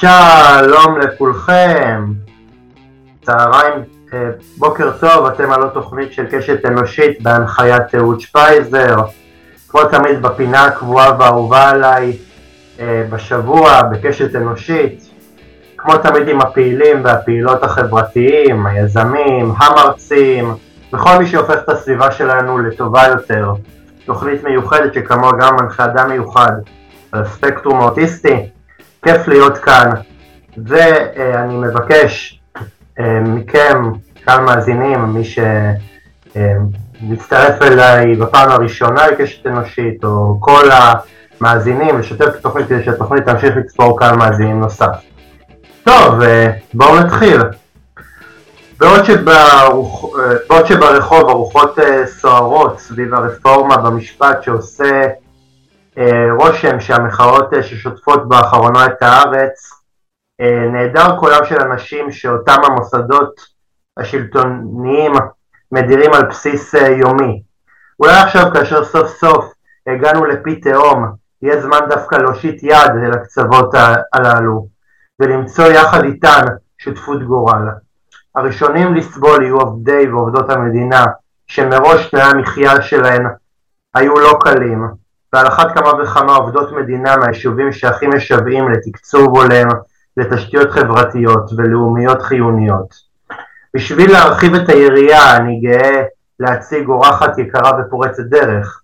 שלום 0.00 0.98
לכולכם, 0.98 2.12
צהריים, 3.22 3.74
אה, 4.12 4.30
בוקר 4.58 4.90
טוב, 5.00 5.26
אתם 5.26 5.52
על 5.52 5.68
תוכנית 5.74 6.12
של 6.12 6.26
קשת 6.30 6.66
אנושית 6.66 7.22
בהנחיית 7.22 7.94
אהוד 7.94 8.20
שפייזר, 8.20 8.96
כמו 9.68 9.84
תמיד 9.84 10.22
בפינה 10.22 10.64
הקבועה 10.64 11.16
והאהובה 11.18 11.70
עליי 11.70 12.16
אה, 12.80 13.06
בשבוע 13.10 13.82
בקשת 13.82 14.36
אנושית, 14.36 15.10
כמו 15.76 15.98
תמיד 15.98 16.28
עם 16.28 16.40
הפעילים 16.40 17.04
והפעילות 17.04 17.62
החברתיים, 17.62 18.66
היזמים, 18.66 19.52
המרצים, 19.58 20.54
וכל 20.92 21.18
מי 21.18 21.26
שהופך 21.26 21.58
את 21.64 21.68
הסביבה 21.68 22.10
שלנו 22.10 22.58
לטובה 22.58 23.02
יותר. 23.06 23.52
תוכנית 24.04 24.44
מיוחדת 24.44 24.94
שכמוה 24.94 25.32
גם 25.40 25.56
מנחה 25.56 25.84
אדם 25.84 26.10
מיוחד 26.10 26.52
על 27.12 27.22
הספקטרום 27.22 27.80
האוטיסטי. 27.80 28.55
כיף 29.04 29.28
להיות 29.28 29.58
כאן, 29.58 29.90
ואני 30.66 31.56
מבקש 31.56 32.40
אה, 32.98 33.20
מכם, 33.20 33.92
קהל 34.24 34.40
מאזינים, 34.40 35.04
מי 35.04 35.22
שמצטרף 37.04 37.62
אליי 37.62 38.14
בפעם 38.14 38.50
הראשונה 38.50 39.06
לקשת 39.06 39.46
אנושית, 39.46 40.04
או 40.04 40.38
כל 40.40 40.68
המאזינים, 40.70 41.98
לשתף 41.98 42.26
את 42.26 42.34
התוכנית 42.34 42.66
כדי 42.68 42.84
שהתוכנית 42.84 43.24
תמשיך 43.24 43.56
לצפור 43.56 43.98
קהל 43.98 44.16
מאזינים 44.16 44.60
נוסף. 44.60 44.96
טוב, 45.84 46.22
אה, 46.22 46.50
בואו 46.74 47.00
נתחיל. 47.00 47.40
בעוד, 48.78 49.04
שברוח, 49.04 50.04
אה, 50.04 50.34
בעוד 50.48 50.66
שברחוב 50.66 51.28
הרוחות 51.28 51.78
סוערות 52.06 52.80
סביב 52.80 53.14
הרפורמה 53.14 53.76
במשפט 53.76 54.42
שעושה 54.42 55.06
רושם 56.30 56.80
שהמחאות 56.80 57.54
אה, 57.54 57.62
ששוטפות 57.62 58.28
באחרונה 58.28 58.86
את 58.86 59.02
הארץ, 59.02 59.70
אה, 60.40 60.68
נעדר 60.72 61.20
קולם 61.20 61.44
של 61.44 61.60
אנשים 61.60 62.12
שאותם 62.12 62.60
המוסדות 62.64 63.40
השלטוניים 63.96 65.12
מדירים 65.72 66.14
על 66.14 66.26
בסיס 66.26 66.74
יומי. 66.74 67.42
אולי 68.00 68.14
עכשיו 68.14 68.42
כאשר 68.54 68.84
סוף 68.84 69.08
סוף 69.08 69.52
הגענו 69.86 70.24
לפי 70.24 70.60
תהום, 70.60 71.12
יהיה 71.42 71.60
זמן 71.60 71.78
דווקא 71.88 72.14
להושיט 72.14 72.62
יד 72.62 72.90
אל 73.04 73.12
הקצוות 73.12 73.74
הללו, 74.12 74.68
ולמצוא 75.20 75.64
יחד 75.64 76.04
איתן 76.04 76.42
שותפות 76.78 77.22
גורל. 77.22 77.68
הראשונים 78.34 78.94
לסבול 78.94 79.42
יהיו 79.42 79.56
עובדי 79.56 80.08
ועובדות 80.08 80.50
המדינה, 80.50 81.04
שמראש 81.46 82.10
תנאי 82.10 82.22
המחיה 82.22 82.82
שלהן 82.82 83.26
היו 83.94 84.14
לא 84.14 84.38
קלים, 84.40 84.86
ועל 85.32 85.46
אחת 85.46 85.78
כמה 85.78 86.02
וכמה 86.02 86.36
עובדות 86.36 86.72
מדינה 86.72 87.16
מהיישובים 87.16 87.72
שהכי 87.72 88.06
משוועים 88.06 88.68
לתקצוב 88.68 89.36
הולם, 89.36 89.68
לתשתיות 90.16 90.70
חברתיות 90.70 91.50
ולאומיות 91.56 92.22
חיוניות. 92.22 92.94
בשביל 93.76 94.12
להרחיב 94.12 94.54
את 94.54 94.68
היריעה 94.68 95.36
אני 95.36 95.60
גאה 95.60 96.02
להציג 96.40 96.88
אורחת 96.88 97.38
יקרה 97.38 97.70
ופורצת 97.80 98.22
דרך. 98.22 98.80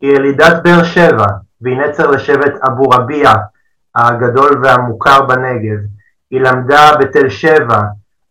היא 0.00 0.12
ילידת 0.12 0.62
באר 0.62 0.84
שבע, 0.84 1.26
והיא 1.60 1.78
נצר 1.78 2.10
לשבט 2.10 2.52
אבו 2.68 2.88
רביע 2.88 3.32
הגדול 3.94 4.60
והמוכר 4.62 5.22
בנגב. 5.22 5.78
היא 6.30 6.40
למדה 6.40 6.90
בתל 7.00 7.28
שבע 7.28 7.82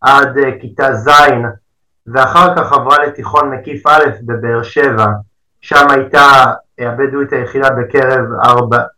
עד 0.02 0.38
uh, 0.38 0.62
כיתה 0.62 0.94
ז', 0.94 1.10
ואחר 2.08 2.56
כך 2.56 2.74
עברה 2.74 3.06
לתיכון 3.06 3.52
מקיף 3.52 3.88
א' 3.88 4.06
בבאר 4.26 4.64
שבע, 4.64 5.08
שם 5.62 5.90
הייתה 5.90 6.46
הבדואית 6.80 7.34
היחידה 7.34 7.70
בקרב 7.70 8.26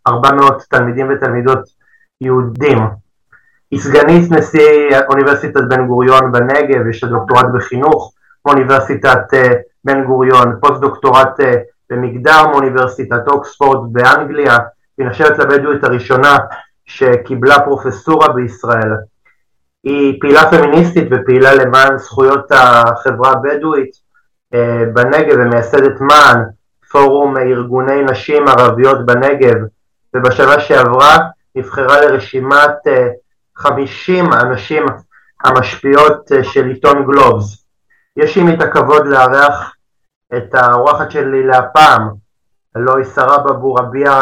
400 0.07 0.63
תלמידים 0.69 1.09
ותלמידות 1.09 1.59
יהודים. 2.21 2.77
היא 3.71 3.79
סגנית 3.79 4.31
נשיא 4.31 4.97
אוניברסיטת 5.09 5.61
בן 5.69 5.87
גוריון 5.87 6.31
בנגב, 6.31 6.87
יש 6.87 7.03
לה 7.03 7.09
דוקטורט 7.09 7.45
בחינוך 7.53 8.13
מאוניברסיטת 8.45 9.33
אה, 9.33 9.51
בן 9.83 10.03
גוריון, 10.03 10.59
פוסט 10.61 10.81
דוקטורט 10.81 11.39
אה, 11.39 11.55
במגדר 11.89 12.47
מאוניברסיטת 12.47 13.27
אוקספורד 13.27 13.93
באנגליה, 13.93 14.57
היא 14.97 15.07
נחשבת 15.07 15.39
לבדואית 15.39 15.83
הראשונה 15.83 16.37
שקיבלה 16.85 17.59
פרופסורה 17.59 18.33
בישראל. 18.33 18.91
היא 19.83 20.21
פעילה 20.21 20.51
פמיניסטית 20.51 21.07
ופעילה 21.11 21.55
למען 21.55 21.97
זכויות 21.97 22.51
החברה 22.51 23.31
הבדואית 23.31 23.91
אה, 24.53 24.83
בנגב 24.93 25.37
ומייסדת 25.39 26.01
מען, 26.01 26.43
פורום 26.91 27.37
ארגוני 27.37 28.03
נשים 28.03 28.47
ערביות 28.47 29.05
בנגב, 29.05 29.55
ובשנה 30.13 30.59
שעברה 30.59 31.17
נבחרה 31.55 32.01
לרשימת 32.01 32.87
50 33.55 34.33
אה, 34.33 34.39
הנשים 34.39 34.85
המשפיעות 35.43 36.31
אה, 36.31 36.43
של 36.43 36.65
עיתון 36.67 37.05
גלובס. 37.05 37.65
יש 38.17 38.37
עימי 38.37 38.53
את 38.53 38.61
הכבוד 38.61 39.07
לארח 39.07 39.75
את 40.37 40.53
האורחת 40.53 41.11
שלי 41.11 41.43
להפעם, 41.43 42.09
הלוא 42.75 42.97
היא 42.97 43.05
שרה 43.05 43.37
בבו 43.37 43.73
רביע 43.73 44.21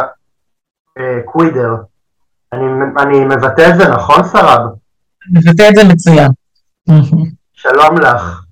אה, 0.98 1.20
קווידר. 1.26 1.76
אני, 2.54 2.66
אני 2.98 3.26
מבטא 3.26 3.70
את 3.70 3.78
זה 3.78 3.90
נכון 3.90 4.24
סרב? 4.24 4.62
מבטא 5.34 5.70
את 5.70 5.76
זה 5.76 5.82
מצוין. 5.94 6.32
שלום 7.54 7.98
לך. 8.02 8.47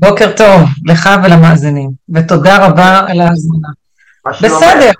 בוקר 0.00 0.32
טוב 0.36 0.68
לך 0.86 1.08
ולמאזינים, 1.24 1.90
ותודה 2.14 2.66
רבה 2.66 3.00
על 3.08 3.20
ההזמנה. 3.20 3.68
בסדר, 4.26 4.90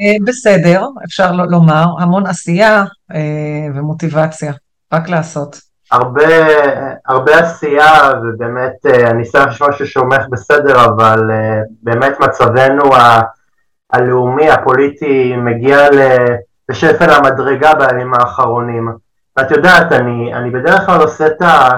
אה, 0.00 0.16
בסדר, 0.26 0.86
אפשר 1.04 1.32
לומר, 1.32 1.84
המון 1.98 2.26
עשייה 2.26 2.84
אה, 3.14 3.66
ומוטיבציה, 3.74 4.52
רק 4.92 5.08
לעשות. 5.08 5.56
הרבה, 5.90 6.46
הרבה 7.08 7.38
עשייה, 7.38 8.10
ובאמת, 8.22 8.86
אה, 8.86 9.10
אני 9.10 9.24
שם 9.24 9.44
משהו 9.68 9.86
שאומך 9.86 10.22
בסדר, 10.30 10.84
אבל 10.84 11.30
באמת 11.82 12.20
מצבנו 12.20 12.82
הלאומי, 13.92 14.50
הפוליטי, 14.50 15.36
מגיע 15.36 15.78
לשפל 16.68 17.10
המדרגה 17.10 17.74
בימים 17.74 18.14
האחרונים. 18.14 18.88
ואת 19.36 19.50
יודעת, 19.50 19.92
אני, 19.92 20.34
אני 20.34 20.50
בדרך 20.50 20.86
כלל 20.86 21.00
עושה 21.00 21.26
את 21.26 21.42
ה... 21.42 21.70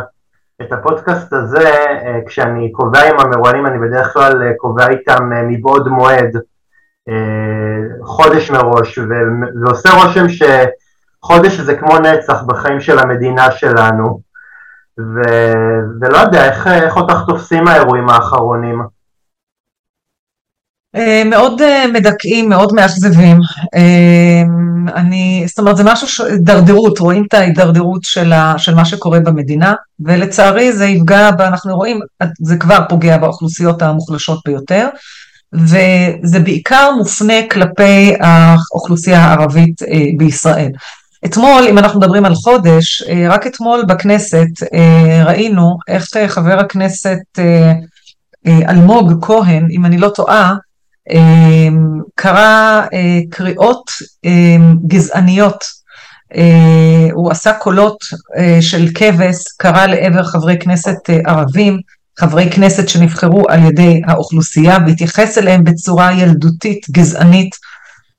את 0.63 0.73
הפודקאסט 0.73 1.33
הזה, 1.33 1.69
אה, 1.69 2.21
כשאני 2.27 2.73
קובע 2.73 3.01
עם 3.03 3.21
המרואיינים, 3.21 3.67
אני 3.67 3.79
בדרך 3.79 4.13
כלל 4.13 4.43
אה, 4.43 4.53
קובע 4.57 4.89
איתם 4.89 5.33
אה, 5.33 5.43
מבעוד 5.43 5.89
מועד, 5.89 6.37
חודש 8.03 8.51
מראש, 8.51 8.99
ועושה 9.63 9.91
רושם 9.91 10.27
שחודש 10.29 11.61
זה 11.61 11.75
כמו 11.75 11.99
נצח 11.99 12.43
בחיים 12.43 12.81
של 12.81 12.99
המדינה 12.99 13.51
שלנו, 13.51 14.21
ו... 14.99 15.21
ולא 16.01 16.19
יודע, 16.19 16.45
איך, 16.45 16.67
איך 16.67 16.97
אותך 16.97 17.23
תופסים 17.27 17.69
האירועים 17.69 18.09
האחרונים? 18.09 18.83
אה, 20.97 21.23
מאוד 21.25 21.63
אה, 21.63 21.85
מדכאים, 21.93 22.49
מאוד 22.49 22.73
מאכזבים. 22.73 23.39
אה, 23.75 24.43
אני, 24.95 25.45
זאת 25.49 25.59
אומרת, 25.59 25.77
זה 25.77 25.85
משהו, 25.85 26.27
הידרדרות, 26.27 26.99
רואים 26.99 27.25
את 27.29 27.35
ההידרדרות 27.35 28.05
של, 28.05 28.33
ה, 28.33 28.55
של 28.59 28.75
מה 28.75 28.85
שקורה 28.85 29.21
במדינה, 29.21 29.75
ולצערי 30.01 30.73
זה 30.73 30.87
יפגע, 30.87 31.29
אנחנו 31.39 31.77
רואים, 31.77 32.01
זה 32.41 32.57
כבר 32.57 32.79
פוגע 32.89 33.19
באוכלוסיות 33.19 33.83
המוחלשות 33.83 34.41
ביותר, 34.47 34.89
וזה 35.53 36.41
בעיקר 36.45 36.91
מופנה 36.99 37.35
כלפי 37.51 38.15
האוכלוסייה 38.21 39.25
הערבית 39.25 39.83
בישראל. 40.17 40.71
אתמול, 41.25 41.65
אם 41.71 41.79
אנחנו 41.79 42.01
מדברים 42.01 42.25
על 42.25 42.35
חודש, 42.35 43.03
רק 43.31 43.47
אתמול 43.47 43.85
בכנסת 43.89 44.47
ראינו 45.27 45.79
איך 45.89 46.07
חבר 46.29 46.61
הכנסת 46.61 47.19
אלמוג 48.47 49.13
כהן, 49.27 49.69
אם 49.71 49.87
אני 49.87 49.99
לא 49.99 50.09
טועה, 50.09 50.55
קרא 52.15 52.83
אה, 52.95 53.21
קריאות 53.31 53.91
אמ, 54.25 54.77
גזעניות, 54.87 55.65
אה, 56.35 57.09
הוא 57.13 57.31
עשה 57.31 57.53
קולות 57.53 57.97
אה, 58.37 58.59
של 58.63 58.89
כבש, 58.95 59.37
קרא 59.59 59.87
לעבר 59.87 60.25
חברי 60.25 60.59
כנסת 60.59 61.11
ערבים, 61.27 61.79
חברי 62.19 62.51
כנסת 62.51 62.89
שנבחרו 62.89 63.45
על 63.49 63.67
ידי 63.67 64.01
האוכלוסייה 64.07 64.79
והתייחס 64.87 65.39
אליהם 65.39 65.65
בצורה 65.65 66.13
ילדותית, 66.13 66.87
גזענית. 66.91 67.51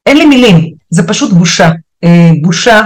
אין 0.05 0.17
לי 0.17 0.25
מילים, 0.25 0.69
זה 0.89 1.07
פשוט 1.07 1.33
בושה. 1.33 1.71
בושה 2.41 2.81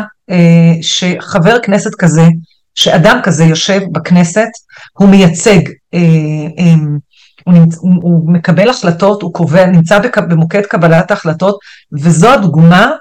שחבר 0.81 1.59
כנסת 1.63 1.95
כזה, 1.99 2.27
שאדם 2.75 3.19
כזה 3.23 3.43
יושב 3.43 3.81
בכנסת, 3.91 4.47
הוא 4.93 5.09
מייצג 5.09 5.59
אמ, 5.93 6.97
הוא, 7.47 7.53
נמצ, 7.53 7.77
הוא, 7.77 7.93
הוא 8.01 8.31
מקבל 8.31 8.69
החלטות, 8.69 9.21
הוא 9.21 9.33
קובע, 9.33 9.65
נמצא 9.65 9.99
בק, 9.99 10.17
במוקד 10.17 10.61
קבלת 10.61 11.11
ההחלטות, 11.11 11.59
וזו 11.91 12.29
הדוגמה 12.29 12.91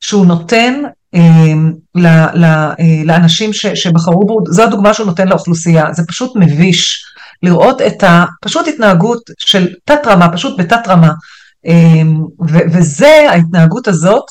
שהוא 0.00 0.26
נותן 0.26 0.82
אה, 1.14 1.54
ל, 1.94 2.06
ל, 2.34 2.44
אה, 2.44 3.02
לאנשים 3.04 3.52
ש, 3.52 3.66
שבחרו 3.66 4.26
בו, 4.26 4.40
זו 4.48 4.62
הדוגמה 4.62 4.94
שהוא 4.94 5.06
נותן 5.06 5.28
לאוכלוסייה, 5.28 5.92
זה 5.92 6.02
פשוט 6.08 6.32
מביש 6.36 7.04
לראות 7.42 7.82
את 7.82 8.04
הפשוט 8.06 8.68
התנהגות 8.68 9.22
של 9.38 9.68
תת 9.84 10.00
רמה, 10.06 10.32
פשוט 10.32 10.60
בתת 10.60 10.88
רמה, 10.88 11.10
אה, 11.66 12.02
ו, 12.48 12.58
וזה, 12.72 13.26
ההתנהגות 13.30 13.88
הזאת, 13.88 14.24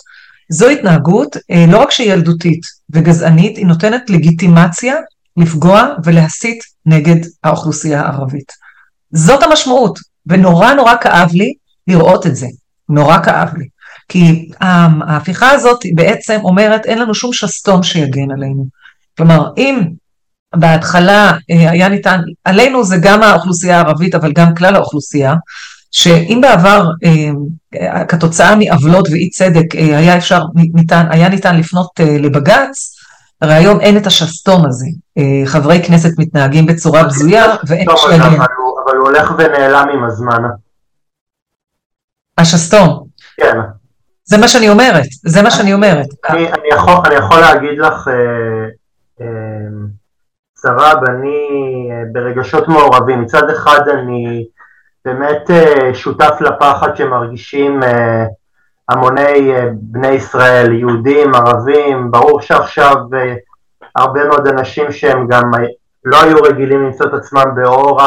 זו 0.52 0.70
התנהגות 0.70 1.38
לא 1.68 1.78
רק 1.78 1.92
שהיא 1.92 2.14
ילדותית 2.14 2.62
וגזענית, 2.90 3.58
היא 3.58 3.66
נותנת 3.66 4.10
לגיטימציה 4.10 4.96
לפגוע 5.38 5.88
ולהסית 6.04 6.60
נגד 6.86 7.16
האוכלוסייה 7.44 8.02
הערבית. 8.02 8.69
זאת 9.12 9.44
המשמעות, 9.44 10.00
ונורא 10.26 10.74
נורא 10.74 10.94
כאב 11.02 11.30
לי 11.34 11.54
לראות 11.88 12.28
את 12.28 12.36
זה, 12.36 12.48
נורא 12.90 13.18
כאב 13.24 13.54
לי. 13.58 13.66
כי 14.10 14.50
ההפיכה 14.60 15.52
הזאת 15.52 15.80
בעצם 15.96 16.40
אומרת 16.44 16.86
אין 16.86 17.00
לנו 17.00 17.16
שום 17.16 17.34
שסתום 17.34 17.84
שיגן 17.84 18.32
עלינו. 18.32 18.66
כלומר, 19.18 19.50
אם 19.58 19.82
בהתחלה 20.56 21.32
אה, 21.52 21.72
היה 21.72 21.90
ניתן, 21.90 22.22
עלינו 22.44 22.84
זה 22.84 22.98
גם 23.02 23.24
האוכלוסייה 23.24 23.78
הערבית 23.78 24.16
אבל 24.16 24.32
גם 24.32 24.56
כלל 24.56 24.76
האוכלוסייה, 24.76 25.34
שאם 25.92 26.40
בעבר 26.42 26.90
אה, 27.04 28.06
כתוצאה 28.06 28.56
מעוולות 28.56 29.08
ואי 29.12 29.30
צדק 29.30 29.76
אה, 29.76 29.98
היה 29.98 30.18
אפשר, 30.18 30.44
ניתן, 30.56 31.06
היה 31.10 31.30
ניתן 31.30 31.58
לפנות 31.58 31.90
לבג"ץ, 32.00 32.96
הרי 33.42 33.54
היום 33.54 33.80
אין 33.80 33.98
את 33.98 34.08
השסתום 34.08 34.66
הזה, 34.66 34.86
חברי 35.46 35.82
כנסת 35.84 36.10
מתנהגים 36.18 36.66
בצורה 36.66 37.04
בזויה 37.04 37.56
ואין 37.68 37.86
שלם. 37.98 38.40
אבל, 38.90 38.98
הוא 38.98 39.08
הולך 39.08 39.34
ונעלם 39.38 39.90
עם 39.94 40.04
הזמן. 40.04 40.44
השסתום. 42.38 43.06
כן. 43.38 43.58
זה 44.24 44.38
מה 44.38 44.48
שאני 44.48 44.70
אומרת, 44.70 45.06
זה 45.26 45.42
מה 45.42 45.52
שאני 45.52 45.74
אומרת. 45.74 46.08
אני, 46.30 46.52
אני, 46.52 46.68
יכול, 46.72 46.94
אני 47.06 47.16
יכול 47.16 47.40
להגיד 47.40 47.80
לך, 47.80 48.08
אה, 48.08 48.68
אה, 49.22 49.28
שרב, 50.62 50.98
אני 51.08 51.38
אה, 51.92 52.04
ברגשות 52.12 52.68
מעורבים. 52.68 53.22
מצד 53.22 53.50
אחד 53.50 53.80
אני 53.90 54.46
באמת 55.06 55.52
אה, 55.52 55.94
שותף 55.94 56.38
לפחד 56.42 56.96
שמרגישים 56.96 57.84
אה, 57.84 58.26
המוני 58.90 59.56
אה, 59.56 59.68
בני 59.74 60.12
ישראל, 60.12 60.74
יהודים, 60.74 61.36
ערבים, 61.36 62.12
ברור 62.12 62.42
שעכשיו 62.42 62.96
אה, 63.14 63.36
הרבה 63.96 64.26
מאוד 64.26 64.48
אנשים 64.48 64.92
שהם 64.92 65.28
גם 65.28 65.52
אה, 65.54 65.68
לא 66.06 66.24
היו 66.24 66.38
רגילים 66.44 66.84
למצוא 66.84 67.06
את 67.06 67.14
עצמם 67.14 67.46
באור 67.56 68.02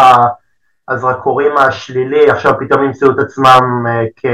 הזרקורים 0.92 1.56
השלילי, 1.56 2.30
עכשיו 2.30 2.52
פתאום 2.60 2.84
ימצאו 2.84 3.10
את 3.10 3.18
עצמם 3.18 3.86
אה, 3.88 4.04
כ... 4.16 4.24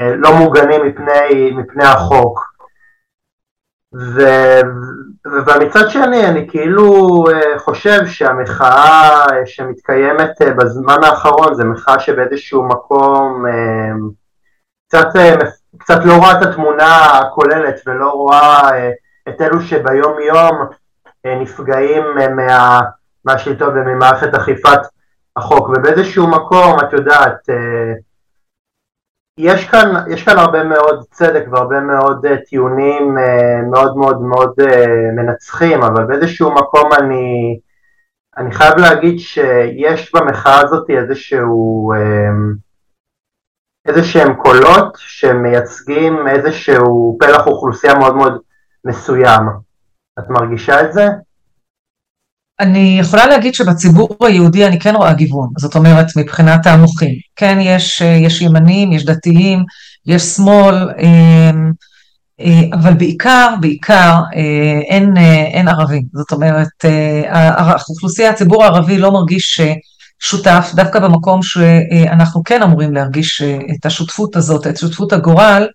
אה, 0.00 0.16
לא 0.16 0.36
מוגנים 0.38 0.86
מפני, 0.86 1.50
מפני 1.50 1.84
החוק. 1.84 2.54
ו, 3.94 4.20
ומצד 5.24 5.88
שני 5.88 6.26
אני 6.26 6.48
כאילו 6.50 7.24
אה, 7.30 7.58
חושב 7.58 8.06
שהמחאה 8.06 9.26
שמתקיימת 9.44 10.42
בזמן 10.58 11.04
האחרון 11.04 11.54
זה 11.54 11.64
מחאה 11.64 12.00
שבאיזשהו 12.00 12.68
מקום 12.68 13.44
קצת, 14.88 15.08
קצת 15.78 16.04
לא 16.04 16.16
רואה 16.16 16.32
את 16.32 16.46
התמונה 16.46 17.18
הכוללת 17.18 17.80
ולא 17.86 18.10
רואה 18.10 18.70
את 19.28 19.40
אלו 19.40 19.60
שביום 19.60 20.20
יום 20.20 20.68
נפגעים 21.26 22.04
מה, 22.36 22.80
מהשלטון 23.24 23.78
וממערכת 23.78 24.34
אכיפת 24.34 24.80
החוק 25.36 25.68
ובאיזשהו 25.68 26.26
מקום 26.30 26.80
את 26.80 26.92
יודעת 26.92 27.48
יש 29.38 29.68
כאן, 29.68 29.94
יש 30.10 30.24
כאן 30.24 30.38
הרבה 30.38 30.64
מאוד 30.64 31.04
צדק 31.10 31.44
והרבה 31.50 31.80
מאוד 31.80 32.26
uh, 32.26 32.48
טיעונים 32.48 33.18
uh, 33.18 33.70
מאוד 33.70 33.96
מאוד 33.96 34.22
מאוד 34.22 34.54
מנצחים, 35.16 35.82
אבל 35.82 36.04
באיזשהו 36.04 36.54
מקום 36.54 36.92
אני, 36.92 37.58
אני 38.36 38.52
חייב 38.52 38.78
להגיד 38.78 39.18
שיש 39.18 40.14
במחאה 40.14 40.60
הזאת 40.60 40.90
איזשהו, 40.90 41.92
uh, 41.94 42.56
איזה 43.88 44.04
שהם 44.04 44.34
קולות 44.34 44.96
שמייצגים 44.98 46.28
איזשהו 46.28 47.16
פלח 47.20 47.46
אוכלוסייה 47.46 47.94
מאוד 47.94 48.16
מאוד 48.16 48.40
מסוים. 48.84 49.42
את 50.18 50.30
מרגישה 50.30 50.80
את 50.80 50.92
זה? 50.92 51.06
אני 52.60 52.96
יכולה 53.00 53.26
להגיד 53.26 53.54
שבציבור 53.54 54.16
היהודי 54.20 54.66
אני 54.66 54.80
כן 54.80 54.96
רואה 54.96 55.12
גיוון, 55.12 55.48
זאת 55.58 55.74
אומרת 55.74 56.06
מבחינת 56.16 56.66
המוחים. 56.66 57.14
כן, 57.36 57.58
יש, 57.60 58.00
יש 58.00 58.40
ימנים, 58.40 58.92
יש 58.92 59.04
דתיים, 59.04 59.64
יש 60.06 60.22
שמאל, 60.22 60.88
אמ, 60.98 61.72
אה, 62.40 62.62
אבל 62.72 62.94
בעיקר, 62.94 63.54
בעיקר 63.60 64.20
אה, 64.36 64.80
אין, 64.88 65.16
אה, 65.16 65.44
אין 65.44 65.68
ערבים. 65.68 66.02
זאת 66.12 66.32
אומרת, 66.32 66.84
האוכלוסייה, 67.28 68.30
הציבור 68.30 68.64
הערבי 68.64 68.98
לא 68.98 69.12
מרגיש 69.12 69.60
שותף, 70.20 70.72
דווקא 70.74 70.98
במקום 70.98 71.42
שאנחנו 71.42 72.44
כן 72.44 72.62
אמורים 72.62 72.94
להרגיש 72.94 73.42
את 73.42 73.86
השותפות 73.86 74.36
הזאת, 74.36 74.66
את 74.66 74.76
שותפות 74.76 75.12
הגורל, 75.12 75.66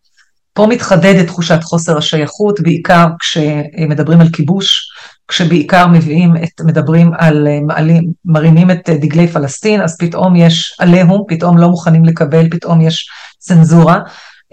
פה 0.53 0.67
מתחדדת 0.67 1.27
תחושת 1.27 1.63
חוסר 1.63 1.97
השייכות, 1.97 2.59
בעיקר 2.59 3.07
כשמדברים 3.19 4.21
על 4.21 4.29
כיבוש, 4.33 4.89
כשבעיקר 5.29 5.87
מביאים 5.87 6.35
את, 6.43 6.61
מדברים 6.61 7.11
על, 7.17 7.47
אה, 7.47 7.59
מעלים, 7.61 8.03
מרימים 8.25 8.71
את 8.71 8.89
אה, 8.89 8.97
דגלי 8.97 9.27
פלסטין, 9.27 9.81
אז 9.81 9.97
פתאום 9.97 10.35
יש 10.35 10.75
עליהום, 10.79 11.23
פתאום 11.27 11.57
לא 11.57 11.69
מוכנים 11.69 12.05
לקבל, 12.05 12.49
פתאום 12.49 12.81
יש 12.81 13.09
צנזורה, 13.39 13.99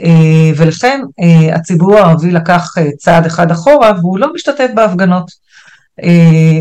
אה, 0.01 0.51
ולכן 0.57 1.01
הציבור 1.53 1.97
הערבי 1.97 2.31
לקח 2.31 2.75
צעד 2.99 3.27
אחד 3.27 3.51
אחורה 3.51 3.93
והוא 4.01 4.19
לא 4.19 4.35
משתתף 4.35 4.69
בהפגנות. 4.75 5.47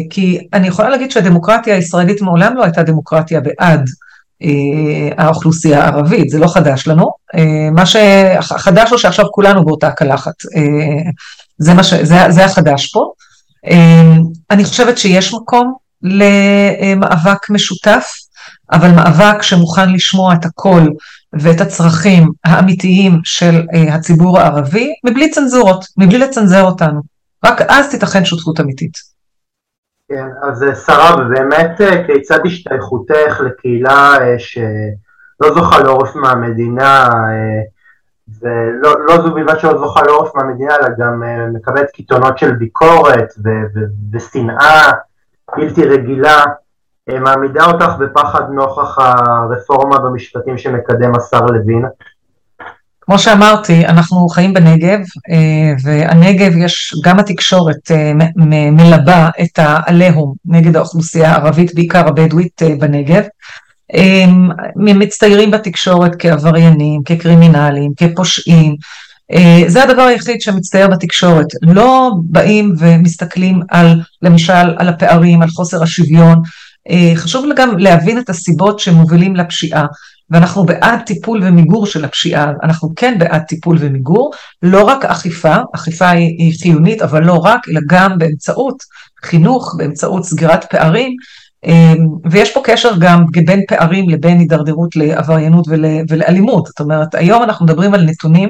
כי 0.09 0.47
אני 0.53 0.67
יכולה 0.67 0.89
להגיד 0.89 1.11
שהדמוקרטיה 1.11 1.75
הישראלית 1.75 2.21
מעולם 2.21 2.55
לא 2.55 2.63
הייתה 2.63 2.83
דמוקרטיה 2.83 3.41
בעד 3.41 3.85
האוכלוסייה 5.17 5.83
הערבית, 5.83 6.29
זה 6.29 6.39
לא 6.39 6.47
חדש 6.47 6.87
לנו. 6.87 7.11
מה 7.71 7.83
שחדש 7.85 8.89
הוא 8.89 8.97
שעכשיו 8.97 9.25
כולנו 9.31 9.65
באותה 9.65 9.91
קלחת. 9.91 10.33
זה, 11.57 11.83
ש... 11.83 11.93
זה, 11.93 12.15
זה 12.29 12.45
החדש 12.45 12.91
פה. 12.91 13.11
אמ, 13.67 14.21
אני 14.51 14.63
חושבת 14.63 14.97
שיש 14.97 15.33
מקום 15.33 15.73
למאבק 16.01 17.49
משותף, 17.49 18.11
אבל 18.71 18.91
מאבק 18.91 19.41
שמוכן 19.41 19.93
לשמוע 19.93 20.33
את 20.33 20.45
הקול 20.45 20.93
ואת 21.33 21.61
הצרכים 21.61 22.31
האמיתיים 22.45 23.19
של 23.23 23.61
אה, 23.73 23.95
הציבור 23.95 24.39
הערבי, 24.39 24.93
מבלי 25.03 25.29
צנזורות, 25.29 25.85
מבלי 25.97 26.17
לצנזר 26.17 26.63
אותנו. 26.63 27.01
רק 27.45 27.61
אז 27.61 27.91
תיתכן 27.91 28.25
שותפות 28.25 28.59
אמיתית. 28.59 28.93
כן, 30.09 30.27
אז 30.49 30.63
אה, 30.63 30.75
שרה, 30.75 31.15
באמת 31.15 31.81
אה, 31.81 32.03
כיצד 32.07 32.39
השתייכותך 32.45 33.41
לקהילה 33.45 34.13
שלא 34.37 35.53
זוכה 35.55 35.79
לעורף 35.79 36.15
מהמדינה, 36.15 37.09
ולא 38.41 39.05
לא 39.05 39.21
זו 39.21 39.33
בלבד 39.33 39.59
שלא 39.59 39.77
זוכה 39.77 40.01
לעורף 40.01 40.35
מהמדינה, 40.35 40.75
אלא 40.75 40.87
גם 40.99 41.23
uh, 41.23 41.57
מקבלת 41.57 41.91
קיתונות 41.91 42.37
של 42.37 42.51
ביקורת 42.51 43.33
ושנאה 44.13 44.91
בלתי 45.57 45.85
רגילה, 45.85 46.43
uh, 47.09 47.19
מעמידה 47.19 47.65
אותך 47.65 47.89
בפחד 47.99 48.43
נוכח 48.49 48.97
הרפורמה 48.99 49.99
במשפטים 49.99 50.57
שמקדם 50.57 51.11
השר 51.15 51.45
לוין. 51.45 51.85
כמו 53.01 53.19
שאמרתי, 53.19 53.85
אנחנו 53.85 54.27
חיים 54.27 54.53
בנגב, 54.53 54.99
uh, 54.99 55.83
והנגב 55.83 56.57
יש, 56.57 56.93
גם 57.03 57.19
התקשורת 57.19 57.91
מלבה 58.71 59.29
את 59.43 59.59
העליהום 59.59 60.33
נגד 60.45 60.75
האוכלוסייה 60.75 61.31
הערבית, 61.31 61.75
בעיקר 61.75 62.07
הבדואית 62.07 62.61
בנגב. 62.79 63.23
הם 63.93 64.49
מצטיירים 64.77 65.51
בתקשורת 65.51 66.11
כעבריינים, 66.19 67.01
כקרימינלים, 67.05 67.91
כפושעים. 67.97 68.75
אה, 69.31 69.63
זה 69.67 69.83
הדבר 69.83 70.01
היחיד 70.01 70.41
שמצטייר 70.41 70.87
בתקשורת. 70.87 71.47
לא 71.61 72.11
באים 72.23 72.73
ומסתכלים 72.77 73.61
על, 73.69 74.01
למשל, 74.21 74.53
על 74.77 74.89
הפערים, 74.89 75.41
על 75.41 75.49
חוסר 75.49 75.83
השוויון. 75.83 76.41
אה, 76.89 77.11
חשוב 77.15 77.45
גם 77.55 77.77
להבין 77.77 78.19
את 78.19 78.29
הסיבות 78.29 78.79
שמובילים 78.79 79.35
לפשיעה. 79.35 79.85
ואנחנו 80.29 80.65
בעד 80.65 80.99
טיפול 81.05 81.41
ומיגור 81.43 81.85
של 81.87 82.05
הפשיעה, 82.05 82.51
אנחנו 82.63 82.93
כן 82.95 83.15
בעד 83.19 83.41
טיפול 83.41 83.77
ומיגור, 83.79 84.31
לא 84.63 84.83
רק 84.83 85.05
אכיפה, 85.05 85.55
אכיפה 85.75 86.09
היא, 86.09 86.35
היא 86.37 86.59
חיונית, 86.61 87.01
אבל 87.01 87.23
לא 87.23 87.33
רק, 87.33 87.69
אלא 87.69 87.81
גם 87.89 88.17
באמצעות 88.17 88.83
חינוך, 89.25 89.75
באמצעות 89.77 90.25
סגירת 90.25 90.65
פערים, 90.71 91.15
ויש 92.31 92.53
פה 92.53 92.61
קשר 92.63 92.91
גם 92.99 93.25
בין 93.45 93.61
פערים 93.67 94.09
לבין 94.09 94.39
הידרדרות 94.39 94.95
לעבריינות 94.95 95.67
ול, 95.67 95.85
ולאלימות. 96.09 96.65
זאת 96.65 96.79
אומרת, 96.79 97.15
היום 97.15 97.43
אנחנו 97.43 97.65
מדברים 97.65 97.93
על 97.93 98.01
נתונים 98.01 98.49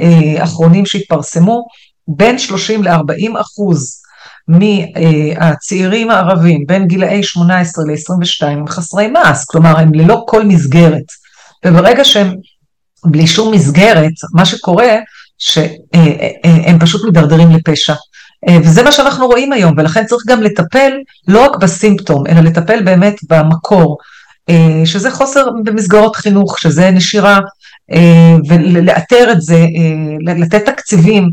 אה, 0.00 0.44
אחרונים 0.44 0.86
שהתפרסמו, 0.86 1.66
בין 2.08 2.38
30 2.38 2.82
ל-40 2.82 3.40
אחוז 3.40 4.00
מהצעירים 4.48 6.10
הערבים 6.10 6.64
בין 6.66 6.86
גילאי 6.86 7.22
18 7.22 7.84
ל-22 7.84 8.46
הם 8.46 8.66
חסרי 8.66 9.08
מס, 9.08 9.44
כלומר 9.44 9.78
הם 9.78 9.94
ללא 9.94 10.24
כל 10.26 10.44
מסגרת. 10.44 11.04
וברגע 11.66 12.04
שהם 12.04 12.34
בלי 13.04 13.26
שום 13.26 13.54
מסגרת, 13.54 14.12
מה 14.34 14.44
שקורה 14.44 14.96
שהם 15.38 15.70
אה, 15.94 16.28
אה, 16.44 16.80
פשוט 16.80 17.04
מידרדרים 17.04 17.50
לפשע. 17.50 17.94
אה, 18.48 18.56
וזה 18.60 18.82
מה 18.82 18.92
שאנחנו 18.92 19.26
רואים 19.26 19.52
היום, 19.52 19.74
ולכן 19.76 20.04
צריך 20.04 20.22
גם 20.26 20.42
לטפל 20.42 20.92
לא 21.28 21.44
רק 21.44 21.56
בסימפטום, 21.56 22.26
אלא 22.26 22.40
לטפל 22.40 22.82
באמת 22.82 23.16
במקור, 23.30 23.98
אה, 24.50 24.82
שזה 24.84 25.10
חוסר 25.10 25.46
במסגרות 25.64 26.16
חינוך, 26.16 26.58
שזה 26.58 26.90
נשירה, 26.90 27.40
ולאתר 28.48 29.32
את 29.32 29.40
זה, 29.40 29.66
לתת 30.20 30.66
תקציבים 30.66 31.30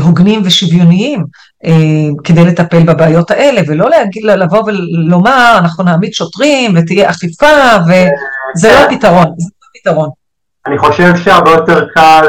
הוגנים 0.00 0.42
ושוויוניים 0.44 1.24
כדי 2.24 2.44
לטפל 2.44 2.82
בבעיות 2.82 3.30
האלה, 3.30 3.60
ולא 3.68 3.90
להגיד, 3.90 4.24
לבוא 4.24 4.62
ולומר, 4.66 5.56
אנחנו 5.58 5.84
נעמיד 5.84 6.12
שוטרים 6.12 6.74
ותהיה 6.76 7.10
אכיפה, 7.10 7.76
וזה 7.84 8.68
לא 8.68 8.78
הפתרון, 8.78 9.26
זה 9.36 9.48
לא 9.62 9.68
הפתרון. 9.76 10.08
אני 10.66 10.78
חושב 10.78 11.16
שהרבה 11.16 11.50
יותר 11.50 11.86
קל 11.94 12.24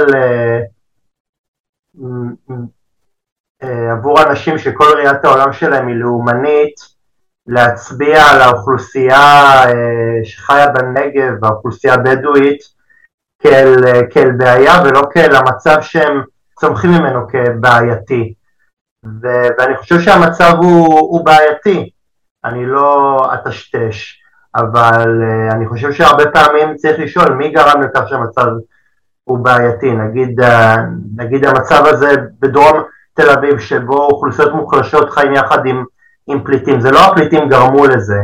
עבור 3.92 4.24
אנשים 4.24 4.58
שכל 4.58 4.94
ראיית 4.96 5.26
העולם 5.26 5.54
שלהם 5.54 5.88
היא 5.88 5.96
לאומנית, 5.96 6.76
להצביע 7.48 8.24
על 8.24 8.42
האוכלוסייה 8.42 9.62
שחיה 10.24 10.68
בנגב, 10.68 11.46
האוכלוסייה 11.46 11.94
הבדואית, 11.94 12.60
כאל, 13.44 13.76
כאל 14.10 14.32
בעיה 14.32 14.74
ולא 14.86 15.02
כאל 15.14 15.36
המצב 15.36 15.78
שהם 15.82 16.22
צומחים 16.60 16.92
ממנו 16.92 17.20
כבעייתי. 17.28 18.34
ו, 19.06 19.28
ואני 19.58 19.78
חושב 19.78 20.00
שהמצב 20.00 20.54
הוא, 20.58 21.00
הוא 21.00 21.26
בעייתי, 21.26 21.90
אני 22.46 22.66
לא 22.66 23.18
אטשטש, 23.34 24.22
אבל 24.56 25.22
uh, 25.22 25.54
אני 25.54 25.68
חושב 25.68 25.92
שהרבה 25.92 26.32
פעמים 26.32 26.76
צריך 26.76 27.00
לשאול 27.00 27.34
מי 27.34 27.50
גרם 27.50 27.82
לכך 27.82 28.10
שהמצב 28.10 28.48
הוא 29.24 29.38
בעייתי, 29.38 29.92
נגיד, 29.92 30.40
נגיד 31.16 31.46
המצב 31.46 31.84
הזה 31.86 32.12
בדרום 32.40 32.84
תל 33.14 33.30
אביב 33.30 33.60
שבו 33.60 34.06
אוכלוסיות 34.06 34.54
מוחלשות 34.54 35.10
חיים 35.10 35.34
יחד 35.34 35.66
עם, 35.66 35.84
עם 36.28 36.44
פליטים, 36.44 36.82
זה 36.82 36.92
לא 36.92 37.00
הפליטים 37.00 37.50
גרמו 37.50 37.86
לזה, 37.86 38.20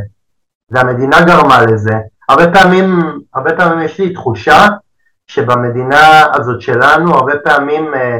זה 0.71 0.79
המדינה 0.79 1.21
גרמה 1.21 1.61
לזה, 1.61 1.93
הרבה 2.29 2.53
פעמים, 2.53 3.19
הרבה 3.33 3.57
פעמים 3.57 3.85
יש 3.85 3.99
לי 3.99 4.13
תחושה 4.13 4.67
שבמדינה 5.27 6.25
הזאת 6.33 6.61
שלנו 6.61 7.15
הרבה 7.15 7.33
פעמים 7.43 7.93
אה, 7.93 8.17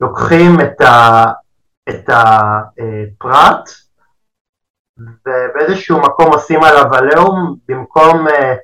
לוקחים 0.00 0.60
את, 0.60 0.80
ה, 0.80 1.24
את 1.88 2.10
הפרט 2.10 3.70
ובאיזשהו 4.98 6.00
מקום 6.00 6.32
עושים 6.32 6.64
עליו 6.64 6.94
עליהום 6.94 7.56
במקום 7.68 8.28
אה, 8.28 8.54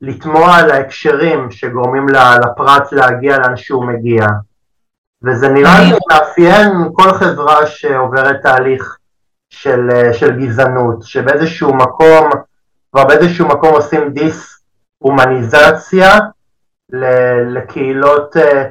לתמוע 0.00 0.56
על 0.56 0.70
ההקשרים 0.70 1.50
שגורמים 1.50 2.06
לפרט 2.08 2.92
להגיע 2.92 3.38
לאן 3.38 3.56
שהוא 3.56 3.84
מגיע. 3.84 4.26
וזה 5.24 5.48
נראה 5.48 5.80
לי 5.80 5.96
מאפיין 6.10 6.70
כל 6.92 7.12
חברה 7.12 7.66
שעוברת 7.66 8.42
תהליך 8.42 8.96
של, 9.50 9.88
אה, 9.92 10.12
של 10.12 10.40
גזענות, 10.40 11.02
שבאיזשהו 11.02 11.74
מקום, 11.74 12.30
כבר 12.92 13.04
באיזשהו 13.04 13.48
מקום 13.48 13.74
עושים 13.74 14.12
דיס 14.12 14.62
הומניזציה 14.98 16.18
לקהילות, 17.46 18.36
אה, 18.36 18.68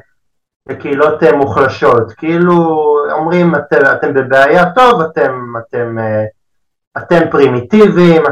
לקהילות 0.67 1.23
אה, 1.23 1.35
מוחלשות, 1.35 2.13
כאילו 2.13 2.87
אומרים 3.11 3.55
אתם, 3.55 3.79
אתם 3.91 4.13
בבעיה, 4.13 4.71
טוב, 4.71 5.01
אתם, 5.01 5.53
אתם, 5.57 5.97
אתם 6.97 7.29
פרימיטיביים, 7.31 8.23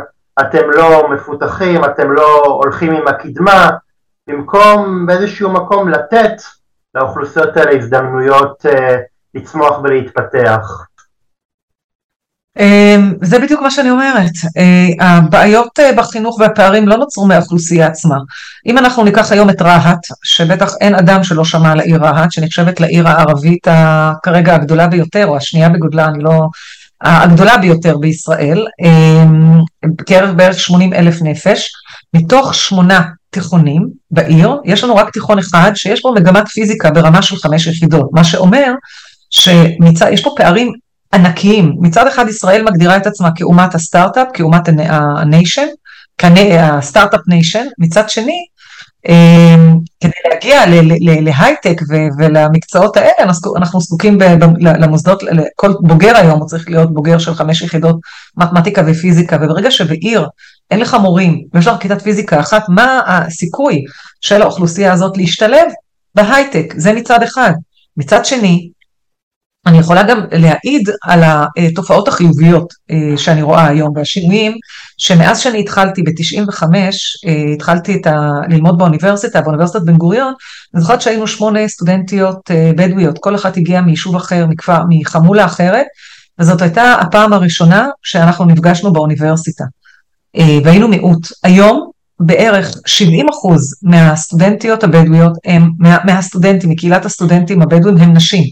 אתם 0.42 0.70
לא 0.70 1.10
מפותחים, 1.10 1.86
אתם 1.86 2.12
לא 2.12 2.44
הולכים 2.46 2.94
עם 2.94 3.08
הקדמה, 3.08 3.70
במקום 4.28 5.06
באיזשהו 5.06 5.50
מקום 5.52 5.90
לתת 5.90 6.42
לאוכלוסיות 6.96 7.58
האלה 7.58 7.78
הזדמנויות 7.78 8.66
לצמוח 9.34 9.80
ולהתפתח. 9.84 10.90
אמ, 12.60 13.14
זה 13.22 13.40
בדיוק 13.40 13.62
מה 13.62 13.72
שאני 13.72 13.90
אומרת, 13.92 14.32
אה, 14.58 15.08
הבעיות 15.08 15.80
אה, 15.80 15.94
בחינוך 15.94 16.40
והפערים 16.40 16.88
לא 16.88 16.98
נוצרו 16.98 17.28
מהאוכלוסייה 17.28 17.88
עצמה. 17.88 18.16
אם 18.66 18.78
אנחנו 18.78 19.04
ניקח 19.04 19.32
היום 19.32 19.50
את 19.50 19.62
רהט, 19.62 20.00
שבטח 20.24 20.74
אין 20.82 20.96
אדם 20.96 21.24
שלא 21.24 21.46
שמע 21.46 21.72
על 21.72 21.80
העיר 21.80 22.04
רהט, 22.04 22.32
שנחשבת 22.32 22.80
לעיר 22.80 23.08
הערבית 23.08 23.68
כרגע 24.24 24.56
הגדולה 24.56 24.88
ביותר, 24.88 25.28
או 25.28 25.38
השנייה 25.38 25.70
בגודלה, 25.70 26.06
אני 26.08 26.24
לא... 26.24 26.48
הגדולה 27.02 27.58
ביותר 27.58 27.98
בישראל, 27.98 28.66
אמ, 28.82 29.60
בקרב 29.86 30.38
בערך 30.38 30.60
80 30.60 30.94
אלף 30.94 31.22
נפש, 31.22 31.72
מתוך 32.14 32.56
שמונה 32.56 33.02
תיכונים 33.30 33.88
בעיר, 34.12 34.58
יש 34.66 34.84
לנו 34.84 34.96
רק 34.96 35.10
תיכון 35.10 35.40
אחד 35.40 35.72
שיש 35.76 36.02
בו 36.02 36.14
מגמת 36.14 36.48
פיזיקה 36.48 36.92
ברמה 36.92 37.22
של 37.22 37.36
חמש 37.36 37.68
יחידות, 37.68 38.10
מה 38.14 38.24
שאומר 38.24 38.74
שיש 39.30 40.24
פה 40.24 40.34
פערים 40.36 40.74
ענקיים. 41.14 41.76
מצד 41.80 42.08
אחד 42.08 42.28
ישראל 42.28 42.64
מגדירה 42.64 42.98
את 42.98 43.08
עצמה 43.08 43.30
כאומת 43.36 43.76
הסטארט-אפ, 43.76 44.28
כאומת 44.34 44.70
ה 44.78 44.89
nation, 44.89 45.68
ה 46.60 46.67
start-up 46.67 47.22
nation, 47.28 47.66
מצד 47.78 48.10
שני, 48.10 48.46
אמ, 49.08 49.78
כדי 50.00 50.12
להגיע 50.32 50.64
להייטק 51.22 51.82
ולמקצועות 52.20 52.98
האלה, 52.98 53.12
אנחנו 53.58 53.82
זקוקים 53.82 54.18
למוסדות, 54.60 55.24
כל 55.56 55.74
בוגר 55.82 56.18
היום 56.18 56.40
הוא 56.40 56.48
צריך 56.48 56.70
להיות 56.70 56.94
בוגר 56.94 57.18
של 57.18 57.36
חמש 57.36 57.62
יחידות 57.62 57.96
מתמטיקה 58.38 58.82
ופיזיקה, 58.88 59.38
וברגע 59.42 59.72
שבעיר 59.72 60.28
אין 60.72 60.80
לך 60.80 60.94
מורים 60.94 61.44
ויש 61.54 61.68
לך 61.68 61.76
כיתת 61.80 62.02
פיזיקה 62.02 62.40
אחת, 62.40 62.64
מה 62.70 63.02
הסיכוי 63.06 63.84
של 64.22 64.42
האוכלוסייה 64.42 64.94
הזאת 64.94 65.18
להשתלב 65.18 65.68
בהייטק? 66.16 66.74
זה 66.78 66.94
מצד 66.94 67.24
אחד. 67.24 67.54
מצד 67.98 68.26
שני, 68.26 68.70
אני 69.66 69.78
יכולה 69.78 70.04
גם 70.04 70.26
להעיד 70.32 70.90
על 71.04 71.20
התופעות 71.24 72.08
החיוביות 72.08 72.74
אה, 72.92 73.18
שאני 73.18 73.42
רואה 73.42 73.68
היום 73.68 73.92
והשינויים, 73.96 74.58
שמאז 74.98 75.40
שאני 75.40 75.60
התחלתי 75.60 76.04
ב-95, 76.04 76.64
אה, 77.28 77.54
התחלתי 77.54 77.96
את 77.96 78.08
ה... 78.08 78.32
ללמוד 78.50 78.78
באוניברסיטה, 78.78 79.42
באוניברסיטת 79.42 79.82
בן 79.82 79.98
גוריון, 79.98 80.34
אני 80.74 80.82
זוכרת 80.82 81.02
שהיינו 81.02 81.28
שמונה 81.28 81.68
סטודנטיות 81.68 82.52
אה, 82.52 82.72
בדואיות, 82.76 83.20
כל 83.20 83.36
אחת 83.36 83.58
הגיעה 83.58 83.82
מיישוב 83.82 84.16
אחר, 84.16 84.46
מכפר, 84.48 84.82
מחמולה 84.90 85.46
אחרת, 85.46 85.86
וזאת 86.40 86.62
הייתה 86.62 86.94
הפעם 86.94 87.34
הראשונה 87.34 87.88
שאנחנו 88.04 88.46
נפגשנו 88.46 88.94
באוניברסיטה, 88.94 89.64
והיינו 90.38 90.88
מיעוט. 90.88 91.28
היום 91.44 91.90
בערך 92.20 92.72
70 92.86 93.30
אחוז 93.30 93.62
מהסטודנטיות 93.84 94.84
הבדואיות 94.84 95.34
הם, 95.46 95.70
מה, 95.80 95.98
מהסטודנטים, 96.06 96.70
מקהילת 96.70 97.06
הסטודנטים 97.06 97.62
הבדואים 97.62 97.98
הם 97.98 98.14
נשים. 98.14 98.44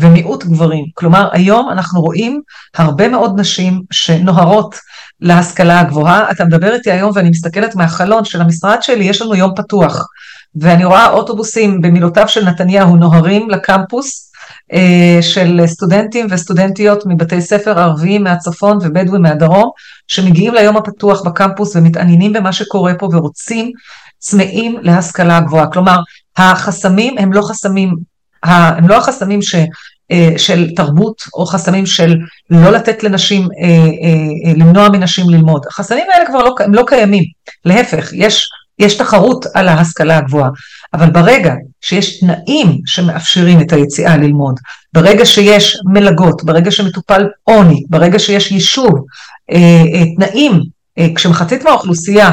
ומיעוט 0.00 0.44
גברים. 0.44 0.84
כלומר, 0.94 1.28
היום 1.32 1.70
אנחנו 1.70 2.00
רואים 2.00 2.40
הרבה 2.76 3.08
מאוד 3.08 3.40
נשים 3.40 3.82
שנוהרות 3.90 4.74
להשכלה 5.20 5.80
הגבוהה. 5.80 6.30
אתה 6.30 6.44
מדבר 6.44 6.74
איתי 6.74 6.90
היום 6.90 7.10
ואני 7.14 7.30
מסתכלת 7.30 7.74
מהחלון 7.74 8.24
של 8.24 8.40
המשרד 8.40 8.82
שלי, 8.82 9.04
יש 9.04 9.22
לנו 9.22 9.34
יום 9.34 9.52
פתוח. 9.56 10.06
ואני 10.54 10.84
רואה 10.84 11.10
אוטובוסים 11.10 11.80
במילותיו 11.80 12.28
של 12.28 12.44
נתניהו 12.44 12.96
נוהרים 12.96 13.50
לקמפוס 13.50 14.29
אה, 14.29 14.29
של 15.20 15.60
סטודנטים 15.66 16.26
וסטודנטיות 16.30 17.02
מבתי 17.06 17.40
ספר 17.40 17.78
ערביים 17.78 18.24
מהצפון 18.24 18.78
ובדואים 18.82 19.22
מהדרום, 19.22 19.70
שמגיעים 20.08 20.54
ליום 20.54 20.76
הפתוח 20.76 21.22
בקמפוס 21.22 21.76
ומתעניינים 21.76 22.32
במה 22.32 22.52
שקורה 22.52 22.94
פה 22.94 23.08
ורוצים 23.12 23.72
צמאים 24.18 24.76
להשכלה 24.82 25.40
גבוהה. 25.40 25.66
כלומר, 25.66 25.98
החסמים 26.36 27.18
הם 27.18 27.32
לא 27.32 27.42
חסמים 27.42 27.94
הם 28.42 28.88
לא 28.88 28.96
החסמים 28.96 29.42
ש, 29.42 29.54
אה, 30.12 30.30
של 30.36 30.70
תרבות 30.76 31.22
או 31.34 31.46
חסמים 31.46 31.86
של 31.86 32.16
לא 32.50 32.70
לתת 32.72 33.02
לנשים, 33.02 33.42
אה, 33.62 33.68
אה, 33.68 34.52
למנוע 34.56 34.88
מנשים 34.88 35.30
ללמוד. 35.30 35.66
החסמים 35.70 36.04
האלה 36.12 36.26
כבר 36.26 36.38
לא, 36.38 36.54
הם 36.60 36.74
לא 36.74 36.84
קיימים, 36.86 37.24
להפך, 37.64 38.10
יש, 38.12 38.48
יש 38.80 38.96
תחרות 38.96 39.46
על 39.54 39.68
ההשכלה 39.68 40.18
הגבוהה, 40.18 40.50
אבל 40.94 41.10
ברגע 41.10 41.54
שיש 41.80 42.20
תנאים 42.20 42.80
שמאפשרים 42.86 43.60
את 43.60 43.72
היציאה 43.72 44.16
ללמוד, 44.16 44.60
ברגע 44.92 45.24
שיש 45.26 45.78
מלגות, 45.84 46.44
ברגע 46.44 46.70
שמטופל 46.70 47.28
עוני, 47.44 47.82
ברגע 47.88 48.18
שיש 48.18 48.52
יישוב, 48.52 49.04
תנאים, 50.16 50.60
כשמחצית 51.14 51.64
מהאוכלוסייה 51.64 52.30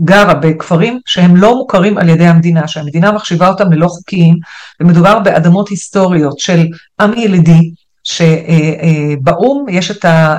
גרה 0.00 0.34
בכפרים 0.34 1.00
שהם 1.06 1.36
לא 1.36 1.56
מוכרים 1.56 1.98
על 1.98 2.08
ידי 2.08 2.26
המדינה, 2.26 2.68
שהמדינה 2.68 3.12
מחשיבה 3.12 3.48
אותם 3.48 3.72
ללא 3.72 3.86
חוקיים, 3.88 4.36
ומדובר 4.80 5.18
באדמות 5.18 5.68
היסטוריות 5.68 6.38
של 6.38 6.66
עם 7.00 7.18
ילידי, 7.18 7.70
שבאו"ם 8.04 9.66
יש 9.68 9.90
את, 9.90 10.04
ה, 10.04 10.38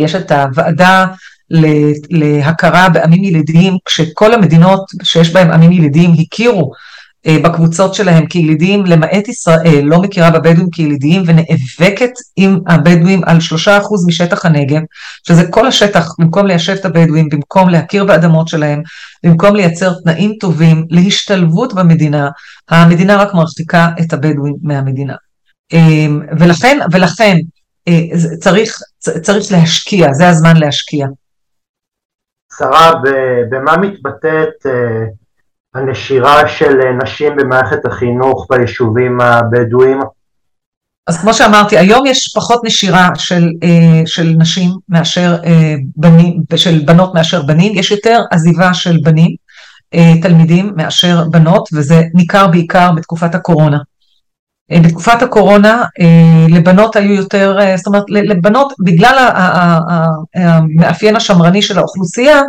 יש 0.00 0.14
את 0.14 0.32
הוועדה 0.32 1.06
להכרה 2.10 2.88
בעמים 2.88 3.24
ילידיים, 3.24 3.76
כשכל 3.84 4.34
המדינות 4.34 4.80
שיש 5.02 5.32
בהן 5.32 5.50
עמים 5.50 5.72
ילידיים 5.72 6.10
הכירו 6.20 6.72
אה, 7.26 7.36
בקבוצות 7.44 7.94
שלהם 7.94 8.26
כילידים, 8.26 8.86
למעט 8.86 9.28
ישראל, 9.28 9.80
לא 9.84 10.00
מכירה 10.00 10.30
בבדואים 10.30 10.70
כילידים 10.70 11.22
ונאבקת 11.26 12.10
עם 12.36 12.60
הבדואים 12.66 13.20
על 13.24 13.40
שלושה 13.40 13.78
אחוז 13.78 14.06
משטח 14.06 14.46
הנגב, 14.46 14.80
שזה 15.28 15.46
כל 15.50 15.66
השטח, 15.66 16.14
במקום 16.18 16.46
ליישב 16.46 16.72
את 16.72 16.84
הבדואים, 16.84 17.28
במקום 17.28 17.68
להכיר 17.68 18.04
באדמות 18.04 18.48
שלהם, 18.48 18.82
במקום 19.24 19.56
לייצר 19.56 19.92
תנאים 20.04 20.32
טובים 20.40 20.86
להשתלבות 20.90 21.74
במדינה, 21.74 22.28
המדינה 22.68 23.16
רק 23.16 23.34
מרחיקה 23.34 23.88
את 24.00 24.12
הבדואים 24.12 24.54
מהמדינה. 24.62 25.14
אמ, 25.72 26.20
ולכן, 26.38 26.78
ולכן 26.92 27.36
אה, 27.88 28.00
צריך, 28.40 28.78
צריך 28.98 29.52
להשקיע, 29.52 30.12
זה 30.12 30.28
הזמן 30.28 30.56
להשקיע. 30.56 31.06
שרה, 32.60 32.92
במה 33.50 33.76
מתבטאת 33.76 34.66
אה, 34.66 35.04
הנשירה 35.74 36.48
של 36.48 36.78
נשים 37.02 37.36
במערכת 37.36 37.86
החינוך 37.86 38.46
ביישובים 38.50 39.20
הבדואיים? 39.20 40.00
אז 41.06 41.20
כמו 41.20 41.34
שאמרתי, 41.34 41.78
היום 41.78 42.06
יש 42.06 42.32
פחות 42.36 42.60
נשירה 42.64 43.08
של, 43.14 43.48
של 44.06 44.34
נשים 44.38 44.70
מאשר 44.88 45.36
בנים, 45.96 46.42
של 46.56 46.78
בנות 46.84 47.14
מאשר 47.14 47.42
בנים, 47.42 47.72
יש 47.74 47.90
יותר 47.90 48.20
עזיבה 48.30 48.74
של 48.74 48.96
בנים, 49.04 49.34
תלמידים 50.22 50.72
מאשר 50.76 51.24
בנות, 51.30 51.68
וזה 51.72 52.02
ניכר 52.14 52.46
בעיקר 52.46 52.92
בתקופת 52.92 53.34
הקורונה. 53.34 53.78
אה, 54.72 54.80
בתקופת 54.80 55.22
הקורונה 55.22 55.84
אה, 56.00 56.46
לבנות 56.48 56.96
היו 56.96 57.14
יותר, 57.14 57.56
אה, 57.60 57.76
זאת 57.76 57.86
אומרת 57.86 58.04
לבנות 58.08 58.72
בגלל 58.84 59.30
המאפיין 60.34 61.16
השמרני 61.16 61.62
של 61.62 61.78
האוכלוסייה 61.78 62.40